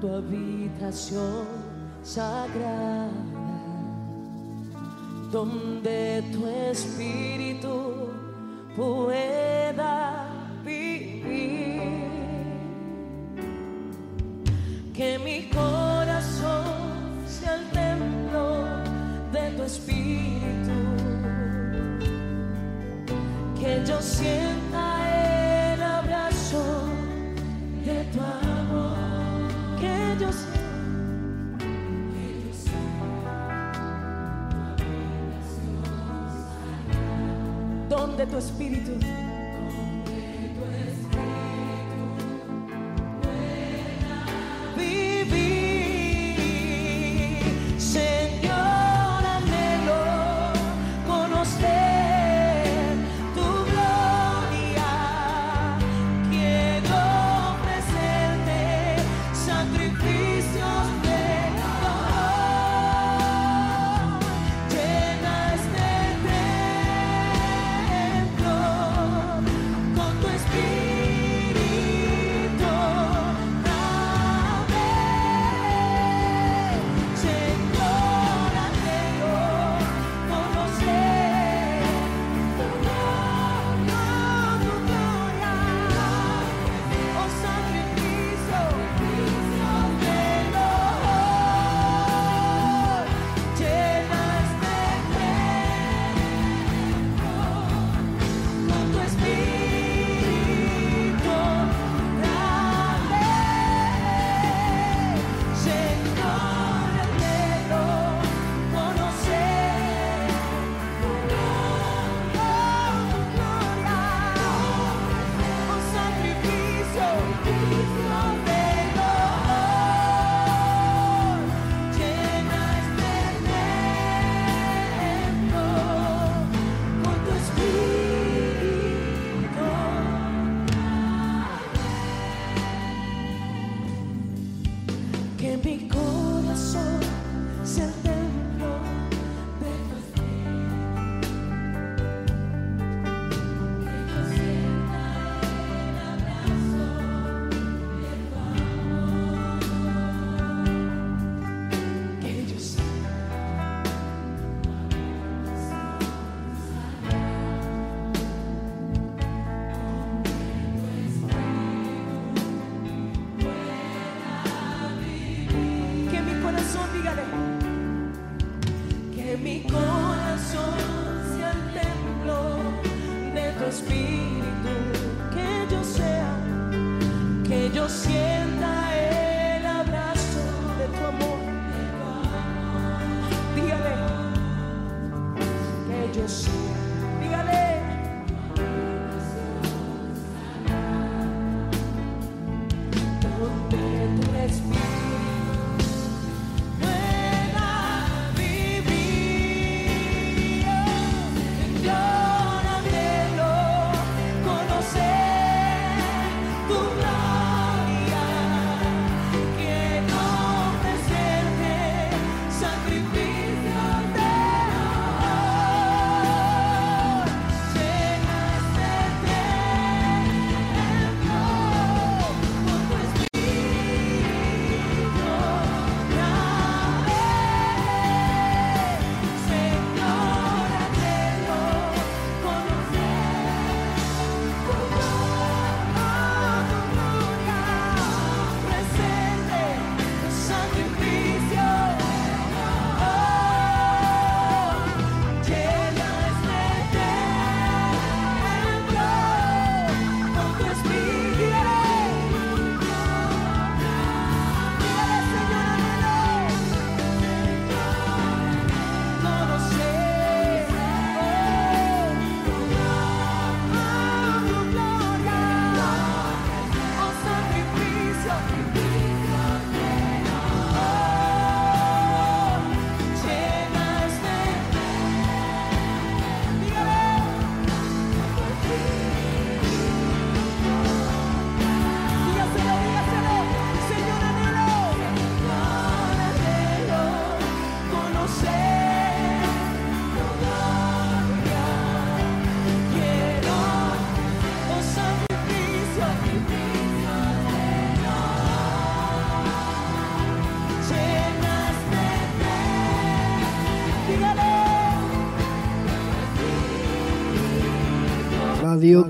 tu 0.00 0.08
habitación 0.08 1.46
sagrada 2.02 3.08
donde 5.30 6.24
tu 6.32 6.46
espíritu 6.48 8.08
pueda 8.76 10.29
espíritu. 19.70 20.78
Que 23.58 23.72
yo 23.86 24.00
sienta 24.00 24.84
el 25.74 25.82
abrazo 25.82 26.62
de 27.84 28.04
tu 28.12 28.20
amor. 28.20 28.96
Que 29.80 29.94
yo 30.20 30.32
sienta. 30.32 30.60
donde 37.88 38.24
tu 38.24 38.38
espíritu 38.38 38.92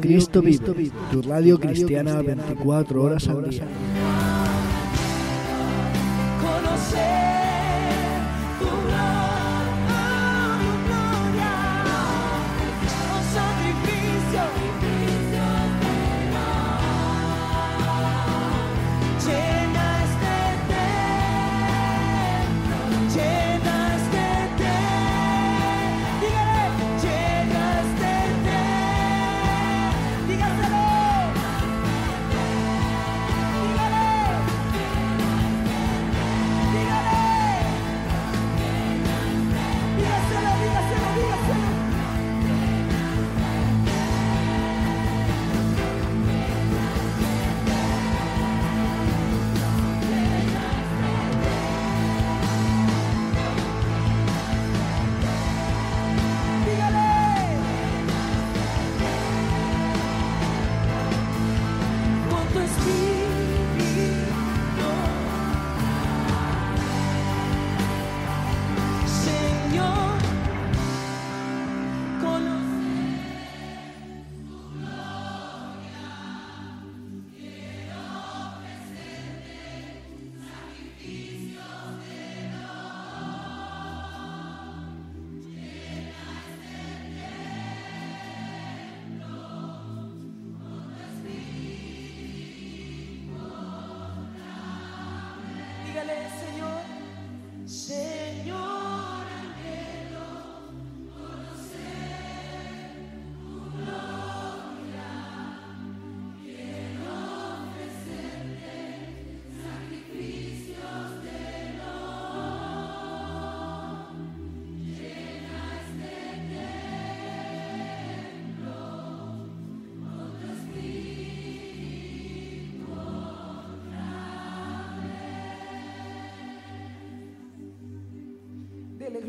Cristo 0.00 0.42
Vive, 0.42 0.90
tu 1.10 1.22
radio 1.22 1.58
cristiana 1.58 2.22
24 2.22 3.02
horas 3.02 3.28
al 3.28 3.48
día. 3.48 3.64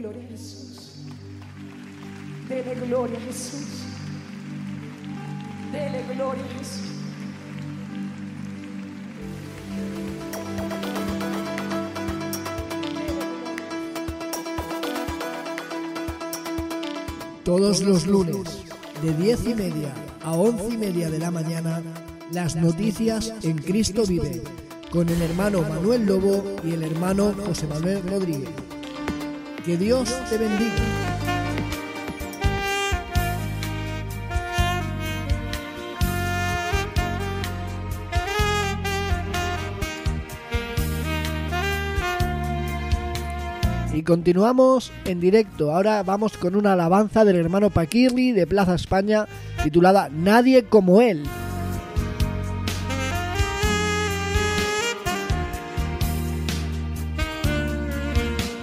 Gloria 0.01 0.23
a 0.23 0.27
Jesús. 0.29 0.93
Dele 2.49 2.75
gloria 2.87 3.17
a 3.17 3.21
Jesús. 3.21 3.67
Dele 5.71 6.03
gloria 6.11 6.43
a 6.43 6.57
Jesús. 6.57 6.87
Todos 17.43 17.81
los 17.81 18.07
lunes, 18.07 18.63
de 19.03 19.13
10 19.13 19.47
y 19.47 19.55
media 19.55 19.93
a 20.23 20.31
11 20.33 20.73
y 20.73 20.77
media 20.77 21.09
de 21.09 21.19
la 21.19 21.31
mañana, 21.31 21.81
las 22.31 22.55
noticias 22.55 23.33
en 23.43 23.57
Cristo 23.57 24.03
Vive, 24.07 24.41
con 24.91 25.09
el 25.09 25.21
hermano 25.21 25.61
Manuel 25.61 26.05
Lobo 26.05 26.55
y 26.63 26.71
el 26.73 26.83
hermano 26.83 27.33
José 27.45 27.67
Manuel 27.67 28.01
Rodríguez. 28.09 28.60
Que 29.71 29.77
Dios 29.77 30.09
te 30.29 30.37
bendiga. 30.37 30.75
Y 43.93 44.03
continuamos 44.03 44.91
en 45.05 45.21
directo. 45.21 45.73
Ahora 45.73 46.03
vamos 46.03 46.37
con 46.37 46.57
una 46.57 46.73
alabanza 46.73 47.23
del 47.23 47.37
hermano 47.37 47.69
Paquirri 47.69 48.33
de 48.33 48.45
Plaza 48.45 48.75
España 48.75 49.25
titulada 49.63 50.09
Nadie 50.09 50.65
como 50.65 50.99
él. 50.99 51.23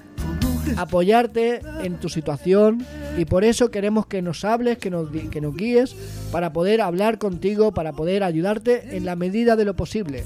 apoyarte 0.77 1.61
en 1.83 1.99
tu 1.99 2.09
situación 2.09 2.85
y 3.17 3.25
por 3.25 3.45
eso 3.45 3.71
queremos 3.71 4.07
que 4.07 4.23
nos 4.23 4.45
hables, 4.45 4.79
que 4.79 4.91
nos, 4.91 5.09
que 5.11 5.41
nos 5.41 5.55
guíes 5.55 5.95
para 6.33 6.53
poder 6.53 6.81
hablar 6.81 7.19
contigo, 7.19 7.73
para 7.73 7.93
poder 7.93 8.23
ayudarte 8.23 8.97
en 8.97 9.05
la 9.05 9.17
medida 9.17 9.57
de 9.57 9.65
lo 9.65 9.75
posible. 9.75 10.25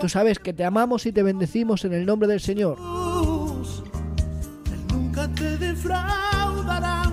Tú 0.00 0.08
sabes 0.08 0.38
que 0.38 0.52
te 0.52 0.64
amamos 0.64 1.06
y 1.06 1.12
te 1.12 1.22
bendecimos 1.22 1.84
en 1.84 1.94
el 1.94 2.06
nombre 2.06 2.28
del 2.28 2.40
Señor. 2.40 2.78
Él 4.72 4.86
nunca 4.92 5.28
te 5.34 5.56
defraudará. 5.56 7.12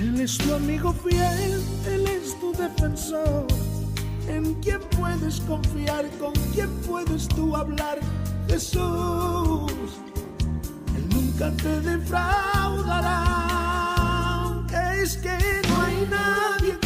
Él 0.00 0.20
es 0.20 0.38
tu 0.38 0.54
amigo 0.54 0.92
fiel, 0.92 1.60
Él 1.90 2.06
es 2.06 2.38
tu 2.40 2.52
defensor. 2.52 3.46
En 4.28 4.54
quien 4.54 4.80
puedes 4.98 5.40
confiar, 5.42 6.04
con 6.18 6.32
quien 6.52 6.68
puedes 6.86 7.28
tú 7.28 7.54
hablar, 7.54 7.98
Jesús. 8.48 9.72
Nunca 11.38 11.62
te 11.62 11.80
defraudará. 11.82 13.22
Es 15.02 15.18
que 15.18 15.36
no 15.68 15.82
hay 15.82 16.08
nadie 16.08 16.85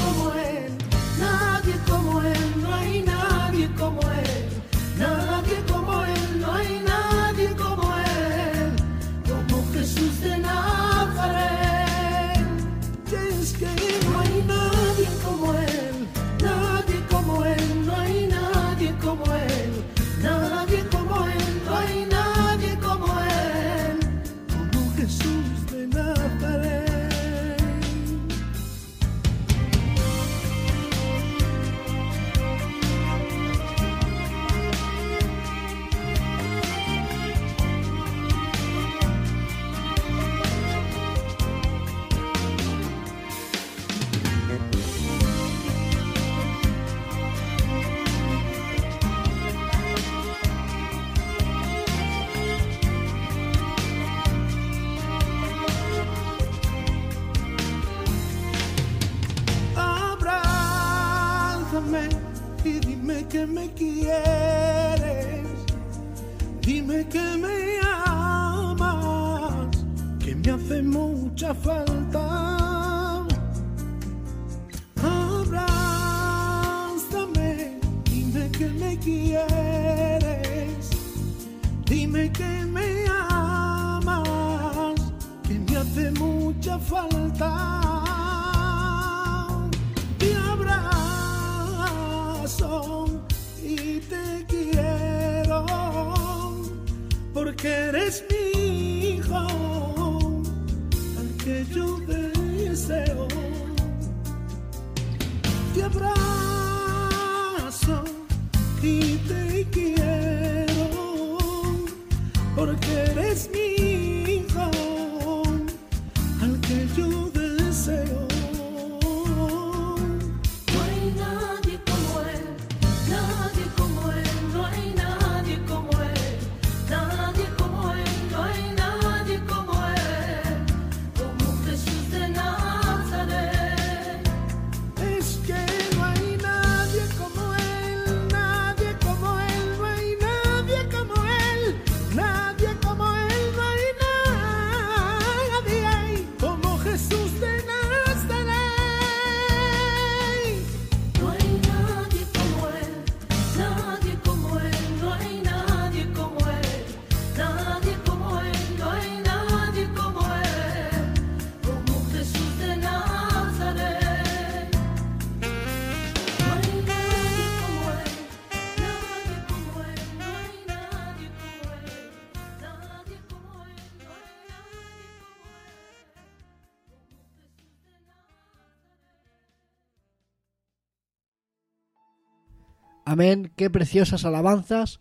Amén. 183.11 183.51
Qué 183.57 183.71
preciosas 183.71 184.25
alabanzas 184.25 185.01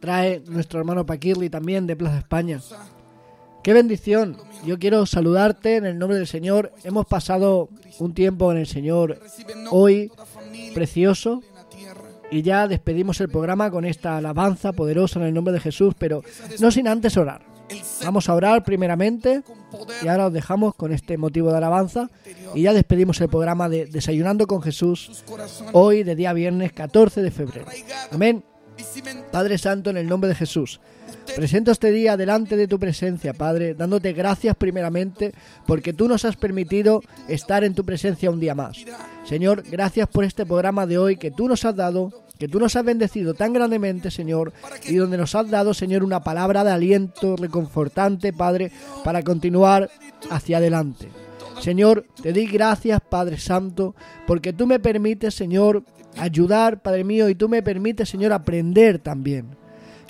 trae 0.00 0.42
nuestro 0.48 0.80
hermano 0.80 1.06
Paquirli 1.06 1.50
también 1.50 1.86
de 1.86 1.94
Plaza 1.94 2.18
España. 2.18 2.58
Qué 3.62 3.72
bendición. 3.72 4.38
Yo 4.66 4.80
quiero 4.80 5.06
saludarte 5.06 5.76
en 5.76 5.86
el 5.86 6.00
nombre 6.00 6.18
del 6.18 6.26
Señor. 6.26 6.72
Hemos 6.82 7.06
pasado 7.06 7.68
un 8.00 8.12
tiempo 8.12 8.50
en 8.50 8.58
el 8.58 8.66
Señor 8.66 9.20
hoy 9.70 10.10
precioso 10.74 11.44
y 12.28 12.42
ya 12.42 12.66
despedimos 12.66 13.20
el 13.20 13.28
programa 13.28 13.70
con 13.70 13.84
esta 13.84 14.16
alabanza 14.16 14.72
poderosa 14.72 15.20
en 15.20 15.26
el 15.26 15.34
nombre 15.34 15.54
de 15.54 15.60
Jesús, 15.60 15.94
pero 15.96 16.24
no 16.58 16.72
sin 16.72 16.88
antes 16.88 17.16
orar. 17.16 17.51
Vamos 18.04 18.28
a 18.28 18.34
orar 18.34 18.64
primeramente 18.64 19.42
y 20.02 20.08
ahora 20.08 20.26
os 20.26 20.32
dejamos 20.32 20.74
con 20.74 20.92
este 20.92 21.16
motivo 21.16 21.50
de 21.50 21.56
alabanza 21.56 22.10
y 22.54 22.62
ya 22.62 22.72
despedimos 22.72 23.20
el 23.20 23.28
programa 23.28 23.68
de 23.68 23.86
Desayunando 23.86 24.46
con 24.46 24.62
Jesús 24.62 25.24
hoy 25.72 26.02
de 26.02 26.16
día 26.16 26.32
viernes 26.32 26.72
14 26.72 27.22
de 27.22 27.30
febrero. 27.30 27.66
Amén. 28.10 28.44
Padre 29.30 29.58
Santo, 29.58 29.90
en 29.90 29.96
el 29.96 30.08
nombre 30.08 30.28
de 30.28 30.34
Jesús, 30.34 30.80
presento 31.36 31.70
este 31.70 31.90
día 31.90 32.16
delante 32.16 32.56
de 32.56 32.68
tu 32.68 32.78
presencia, 32.78 33.32
Padre, 33.32 33.74
dándote 33.74 34.12
gracias 34.12 34.56
primeramente 34.56 35.32
porque 35.66 35.92
tú 35.92 36.08
nos 36.08 36.24
has 36.24 36.36
permitido 36.36 37.02
estar 37.28 37.64
en 37.64 37.74
tu 37.74 37.84
presencia 37.84 38.30
un 38.30 38.40
día 38.40 38.54
más. 38.54 38.78
Señor, 39.24 39.62
gracias 39.70 40.08
por 40.08 40.24
este 40.24 40.46
programa 40.46 40.86
de 40.86 40.98
hoy 40.98 41.16
que 41.16 41.30
tú 41.30 41.48
nos 41.48 41.64
has 41.64 41.76
dado, 41.76 42.10
que 42.42 42.48
tú 42.48 42.58
nos 42.58 42.74
has 42.74 42.84
bendecido 42.84 43.34
tan 43.34 43.52
grandemente, 43.52 44.10
Señor, 44.10 44.52
y 44.88 44.96
donde 44.96 45.16
nos 45.16 45.32
has 45.36 45.48
dado, 45.48 45.72
Señor, 45.74 46.02
una 46.02 46.24
palabra 46.24 46.64
de 46.64 46.72
aliento 46.72 47.36
reconfortante, 47.36 48.32
Padre, 48.32 48.72
para 49.04 49.22
continuar 49.22 49.88
hacia 50.28 50.56
adelante. 50.56 51.08
Señor, 51.60 52.04
te 52.20 52.32
doy 52.32 52.46
gracias, 52.46 53.00
Padre 53.00 53.38
Santo, 53.38 53.94
porque 54.26 54.52
tú 54.52 54.66
me 54.66 54.80
permites, 54.80 55.36
Señor, 55.36 55.84
ayudar, 56.16 56.82
Padre 56.82 57.04
mío, 57.04 57.28
y 57.28 57.36
tú 57.36 57.48
me 57.48 57.62
permites, 57.62 58.08
Señor, 58.08 58.32
aprender 58.32 58.98
también. 58.98 59.46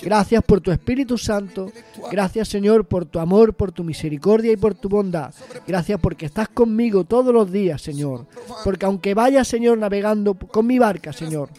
Gracias 0.03 0.43
por 0.43 0.59
tu 0.61 0.71
Espíritu 0.71 1.17
Santo. 1.17 1.71
Gracias, 2.11 2.49
Señor, 2.49 2.85
por 2.85 3.05
tu 3.05 3.19
amor, 3.19 3.53
por 3.53 3.71
tu 3.71 3.83
misericordia 3.83 4.51
y 4.51 4.57
por 4.57 4.75
tu 4.75 4.89
bondad. 4.89 5.33
Gracias 5.67 5.99
porque 5.99 6.25
estás 6.25 6.49
conmigo 6.49 7.03
todos 7.05 7.33
los 7.33 7.51
días, 7.51 7.81
Señor. 7.81 8.25
Porque 8.63 8.85
aunque 8.85 9.13
vaya, 9.13 9.43
Señor, 9.43 9.77
navegando 9.77 10.33
con 10.35 10.67
mi 10.67 10.77
barca, 10.79 11.13
Señor, 11.13 11.49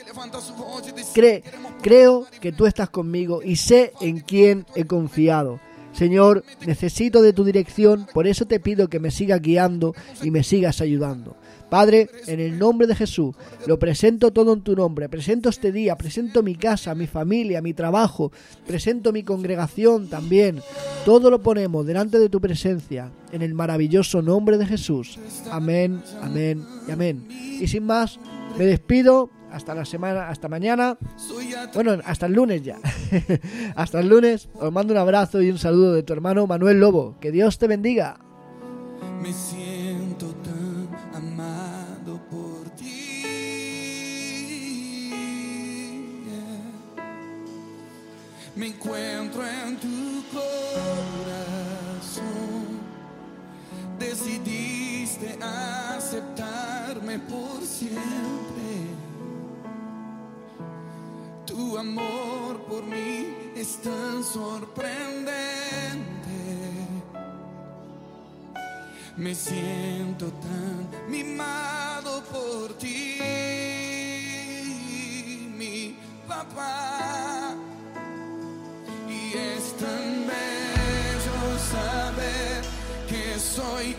cre- 1.14 1.42
creo 1.82 2.26
que 2.40 2.52
tú 2.52 2.66
estás 2.66 2.90
conmigo 2.90 3.42
y 3.42 3.56
sé 3.56 3.92
en 4.00 4.20
quién 4.20 4.66
he 4.74 4.84
confiado. 4.84 5.60
Señor, 5.92 6.44
necesito 6.66 7.22
de 7.22 7.32
tu 7.32 7.44
dirección, 7.44 8.06
por 8.12 8.26
eso 8.26 8.46
te 8.46 8.58
pido 8.58 8.88
que 8.88 8.98
me 8.98 9.12
sigas 9.12 9.40
guiando 9.40 9.94
y 10.22 10.30
me 10.32 10.42
sigas 10.42 10.80
ayudando. 10.80 11.36
Padre, 11.74 12.08
en 12.28 12.38
el 12.38 12.56
nombre 12.56 12.86
de 12.86 12.94
Jesús, 12.94 13.34
lo 13.66 13.80
presento 13.80 14.32
todo 14.32 14.52
en 14.52 14.60
tu 14.60 14.76
nombre, 14.76 15.08
presento 15.08 15.48
este 15.48 15.72
día, 15.72 15.96
presento 15.96 16.40
mi 16.40 16.54
casa, 16.54 16.94
mi 16.94 17.08
familia, 17.08 17.60
mi 17.62 17.74
trabajo, 17.74 18.30
presento 18.64 19.12
mi 19.12 19.24
congregación 19.24 20.08
también. 20.08 20.62
Todo 21.04 21.30
lo 21.30 21.42
ponemos 21.42 21.84
delante 21.84 22.20
de 22.20 22.28
tu 22.28 22.40
presencia, 22.40 23.10
en 23.32 23.42
el 23.42 23.54
maravilloso 23.54 24.22
nombre 24.22 24.56
de 24.56 24.66
Jesús. 24.66 25.18
Amén, 25.50 26.00
amén 26.22 26.64
y 26.86 26.92
amén. 26.92 27.26
Y 27.28 27.66
sin 27.66 27.86
más, 27.86 28.20
me 28.56 28.66
despido. 28.66 29.30
Hasta 29.50 29.74
la 29.74 29.84
semana, 29.84 30.28
hasta 30.28 30.48
mañana. 30.48 30.96
Bueno, 31.74 31.98
hasta 32.04 32.26
el 32.26 32.34
lunes 32.34 32.62
ya. 32.62 32.78
hasta 33.74 33.98
el 33.98 34.08
lunes. 34.08 34.48
Os 34.54 34.72
mando 34.72 34.92
un 34.92 34.98
abrazo 34.98 35.42
y 35.42 35.50
un 35.50 35.58
saludo 35.58 35.92
de 35.92 36.04
tu 36.04 36.12
hermano 36.12 36.46
Manuel 36.46 36.78
Lobo. 36.78 37.16
Que 37.20 37.32
Dios 37.32 37.58
te 37.58 37.66
bendiga. 37.66 38.18
Me 48.56 48.68
encuentro 48.68 49.44
en 49.44 49.76
tu 49.78 50.22
corazón. 50.32 50.54
Decidiste 53.98 55.36
aceptarme 55.42 57.18
por 57.18 57.60
siempre. 57.62 58.94
Tu 61.44 61.76
amor 61.76 62.64
por 62.68 62.84
mí 62.84 63.34
es 63.56 63.78
tan 63.78 64.22
sorprendente. 64.22 65.34
Me 69.16 69.34
siento 69.34 70.26
tan 70.26 70.88
mimado 71.10 72.22
por 72.24 72.78
ti, 72.78 73.18
mi 75.56 75.96
papá. 76.28 77.63
Es 79.34 79.72
tan 79.78 80.28
bello 80.28 81.58
saber 81.58 82.62
que 83.08 83.36
soy 83.40 83.96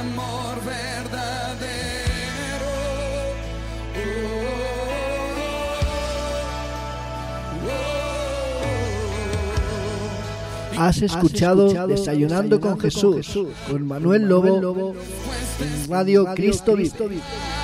amor 0.00 0.56
verdadero. 0.64 1.90
Oh, 7.56 7.70
oh, 10.74 10.76
oh, 10.76 10.80
Has 10.80 11.02
escuchado, 11.02 11.64
Desayunando, 11.66 11.94
Desayunando 11.94 12.60
con, 12.60 12.80
Jesús, 12.80 13.02
con 13.02 13.16
Jesús, 13.22 13.48
con 13.68 13.86
Manuel 13.86 14.22
Lobo, 14.22 14.94
en 15.60 15.90
Radio, 15.90 16.24
Radio 16.24 16.34
Cristo, 16.34 16.74
Cristo 16.74 17.04
Vive. 17.08 17.20
Vive. 17.20 17.59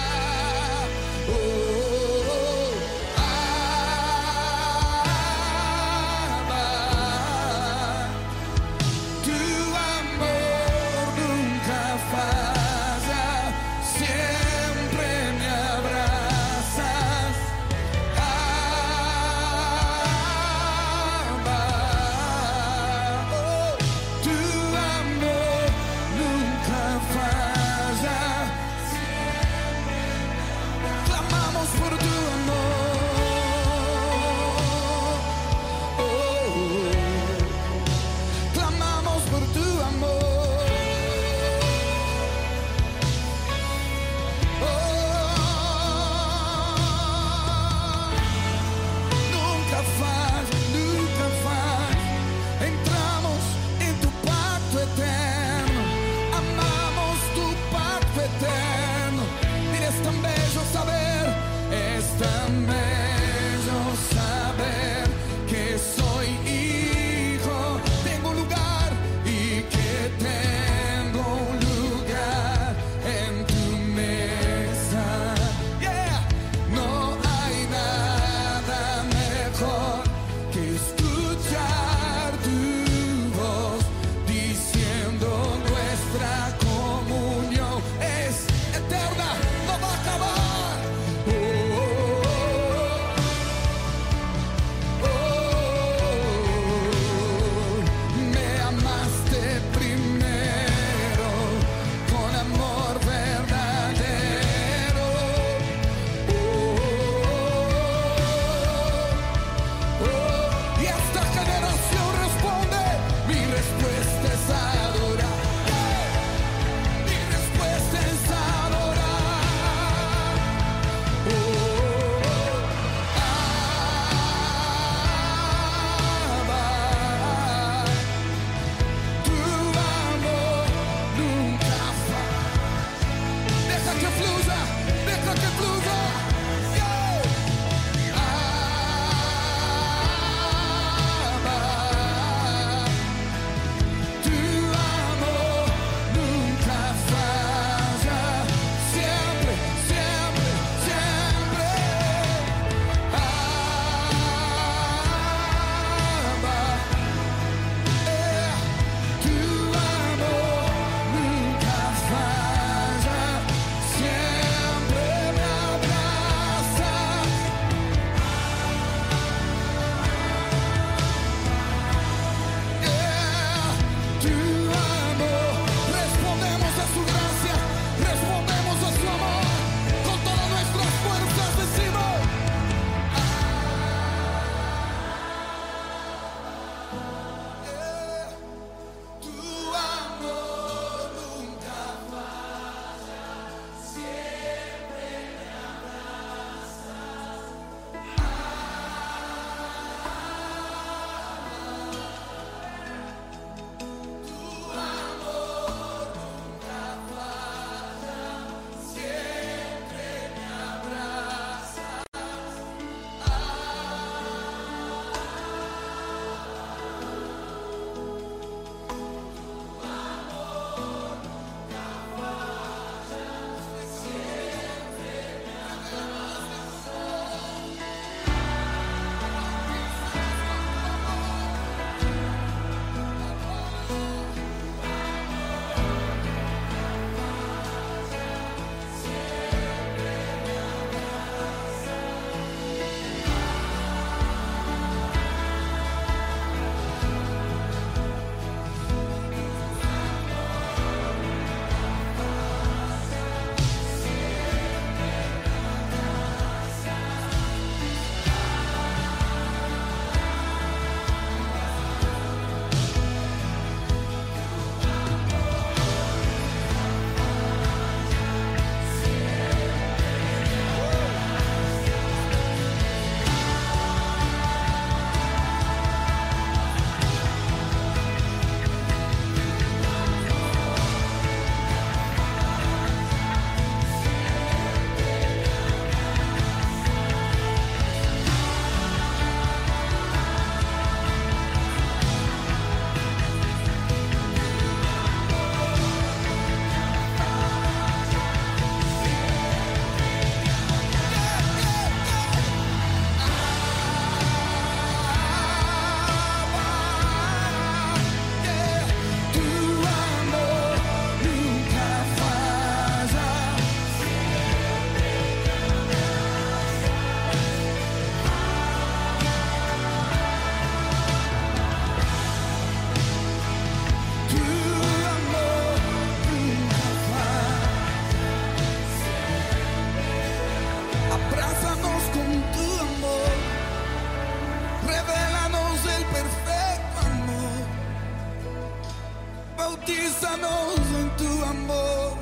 En 340.22 341.10
tu 341.18 341.44
amor. 341.44 342.16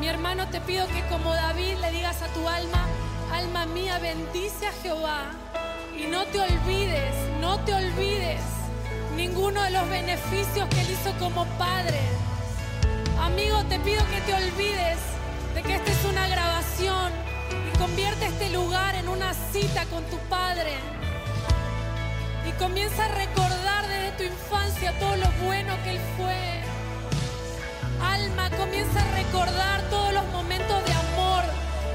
Mi 0.00 0.08
hermano, 0.08 0.48
te 0.48 0.60
pido 0.62 0.88
que 0.88 1.02
como 1.08 1.32
David 1.32 1.76
le 1.80 1.92
digas 1.92 2.20
a 2.22 2.26
tu 2.28 2.48
alma, 2.48 2.86
alma 3.32 3.66
mía, 3.66 4.00
bendice 4.00 4.66
a 4.66 4.72
Jehová 4.82 5.30
y 5.96 6.08
no 6.08 6.24
te 6.24 6.40
olvides, 6.40 7.14
no 7.40 7.60
te 7.60 7.72
olvides 7.72 8.40
ninguno 9.14 9.62
de 9.62 9.70
los 9.70 9.88
beneficios 9.88 10.68
que 10.70 10.80
él 10.80 10.90
hizo 10.90 11.16
como 11.20 11.44
padre. 11.56 12.00
Amigo, 13.20 13.62
te 13.68 13.78
pido 13.78 14.02
que 14.10 14.20
te 14.22 14.34
olvides 14.34 14.98
de 15.54 15.62
que 15.62 15.76
esta 15.76 15.92
es 15.92 16.04
una 16.04 16.26
grabación 16.26 17.29
convierte 17.80 18.26
este 18.26 18.50
lugar 18.50 18.94
en 18.94 19.08
una 19.08 19.32
cita 19.32 19.86
con 19.86 20.04
tu 20.04 20.18
padre. 20.28 20.74
Y 22.46 22.52
comienza 22.62 23.06
a 23.06 23.08
recordar 23.08 23.88
desde 23.88 24.12
tu 24.18 24.22
infancia 24.24 24.92
todo 24.98 25.16
lo 25.16 25.30
bueno 25.46 25.72
que 25.82 25.92
él 25.92 26.00
fue. 26.18 26.60
Alma, 28.06 28.50
comienza 28.50 29.00
a 29.00 29.10
recordar 29.12 29.80
todos 29.88 30.12
los 30.12 30.26
momentos 30.26 30.84
de 30.84 30.92
amor 30.92 31.44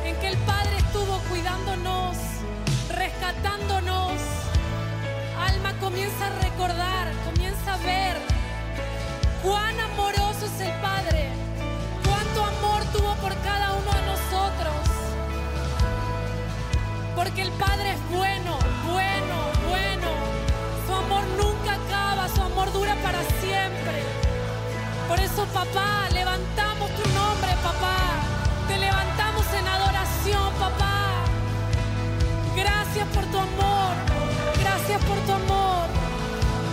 en 0.06 0.16
que 0.16 0.28
el 0.30 0.38
Padre 0.40 0.78
estuvo 0.78 1.20
cuidándonos, 1.30 2.18
rescatándonos. 2.90 4.14
Alma, 5.40 5.74
comienza 5.80 6.28
a 6.28 6.40
recordar, 6.42 7.12
comienza 7.26 7.74
a 7.74 7.78
ver 7.78 8.18
cuán 9.44 9.80
amoroso 9.80 10.46
es 10.46 10.62
el 10.62 10.74
Padre, 10.82 11.30
cuánto 12.04 12.44
amor 12.44 12.84
tuvo 12.92 13.14
por 13.16 13.36
cada 13.42 13.74
uno 13.74 13.92
de 13.92 14.06
nosotros. 14.06 14.85
Porque 17.16 17.44
el 17.44 17.52
Padre 17.54 17.94
es 17.94 18.10
bueno, 18.10 18.60
bueno, 18.92 19.36
bueno. 19.70 20.08
Su 20.86 20.94
amor 20.94 21.24
nunca 21.38 21.74
acaba, 21.76 22.28
su 22.28 22.42
amor 22.42 22.72
dura 22.74 22.96
para 23.02 23.20
siempre. 23.42 24.04
Por 25.08 25.20
eso, 25.20 25.46
papá, 25.54 26.10
levantamos 26.12 26.90
tu 26.92 27.10
nombre, 27.14 27.52
papá. 27.64 27.98
Te 28.68 28.78
levantamos 28.78 29.46
en 29.54 29.68
adoración, 29.68 30.54
papá. 30.60 31.24
Gracias 32.56 33.08
por 33.10 33.24
tu 33.26 33.38
amor, 33.38 33.94
gracias 34.60 35.02
por 35.06 35.18
tu 35.20 35.32
amor. 35.32 35.88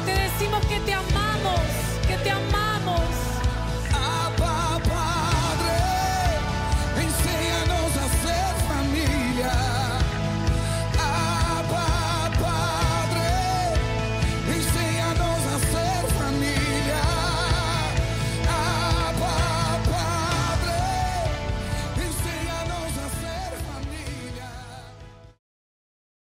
Te 0.04 0.12
decimos 0.12 0.64
que 0.66 0.80
te 0.80 0.92
amamos, 0.92 1.60
que 2.08 2.16
te 2.16 2.30
amamos. 2.30 3.41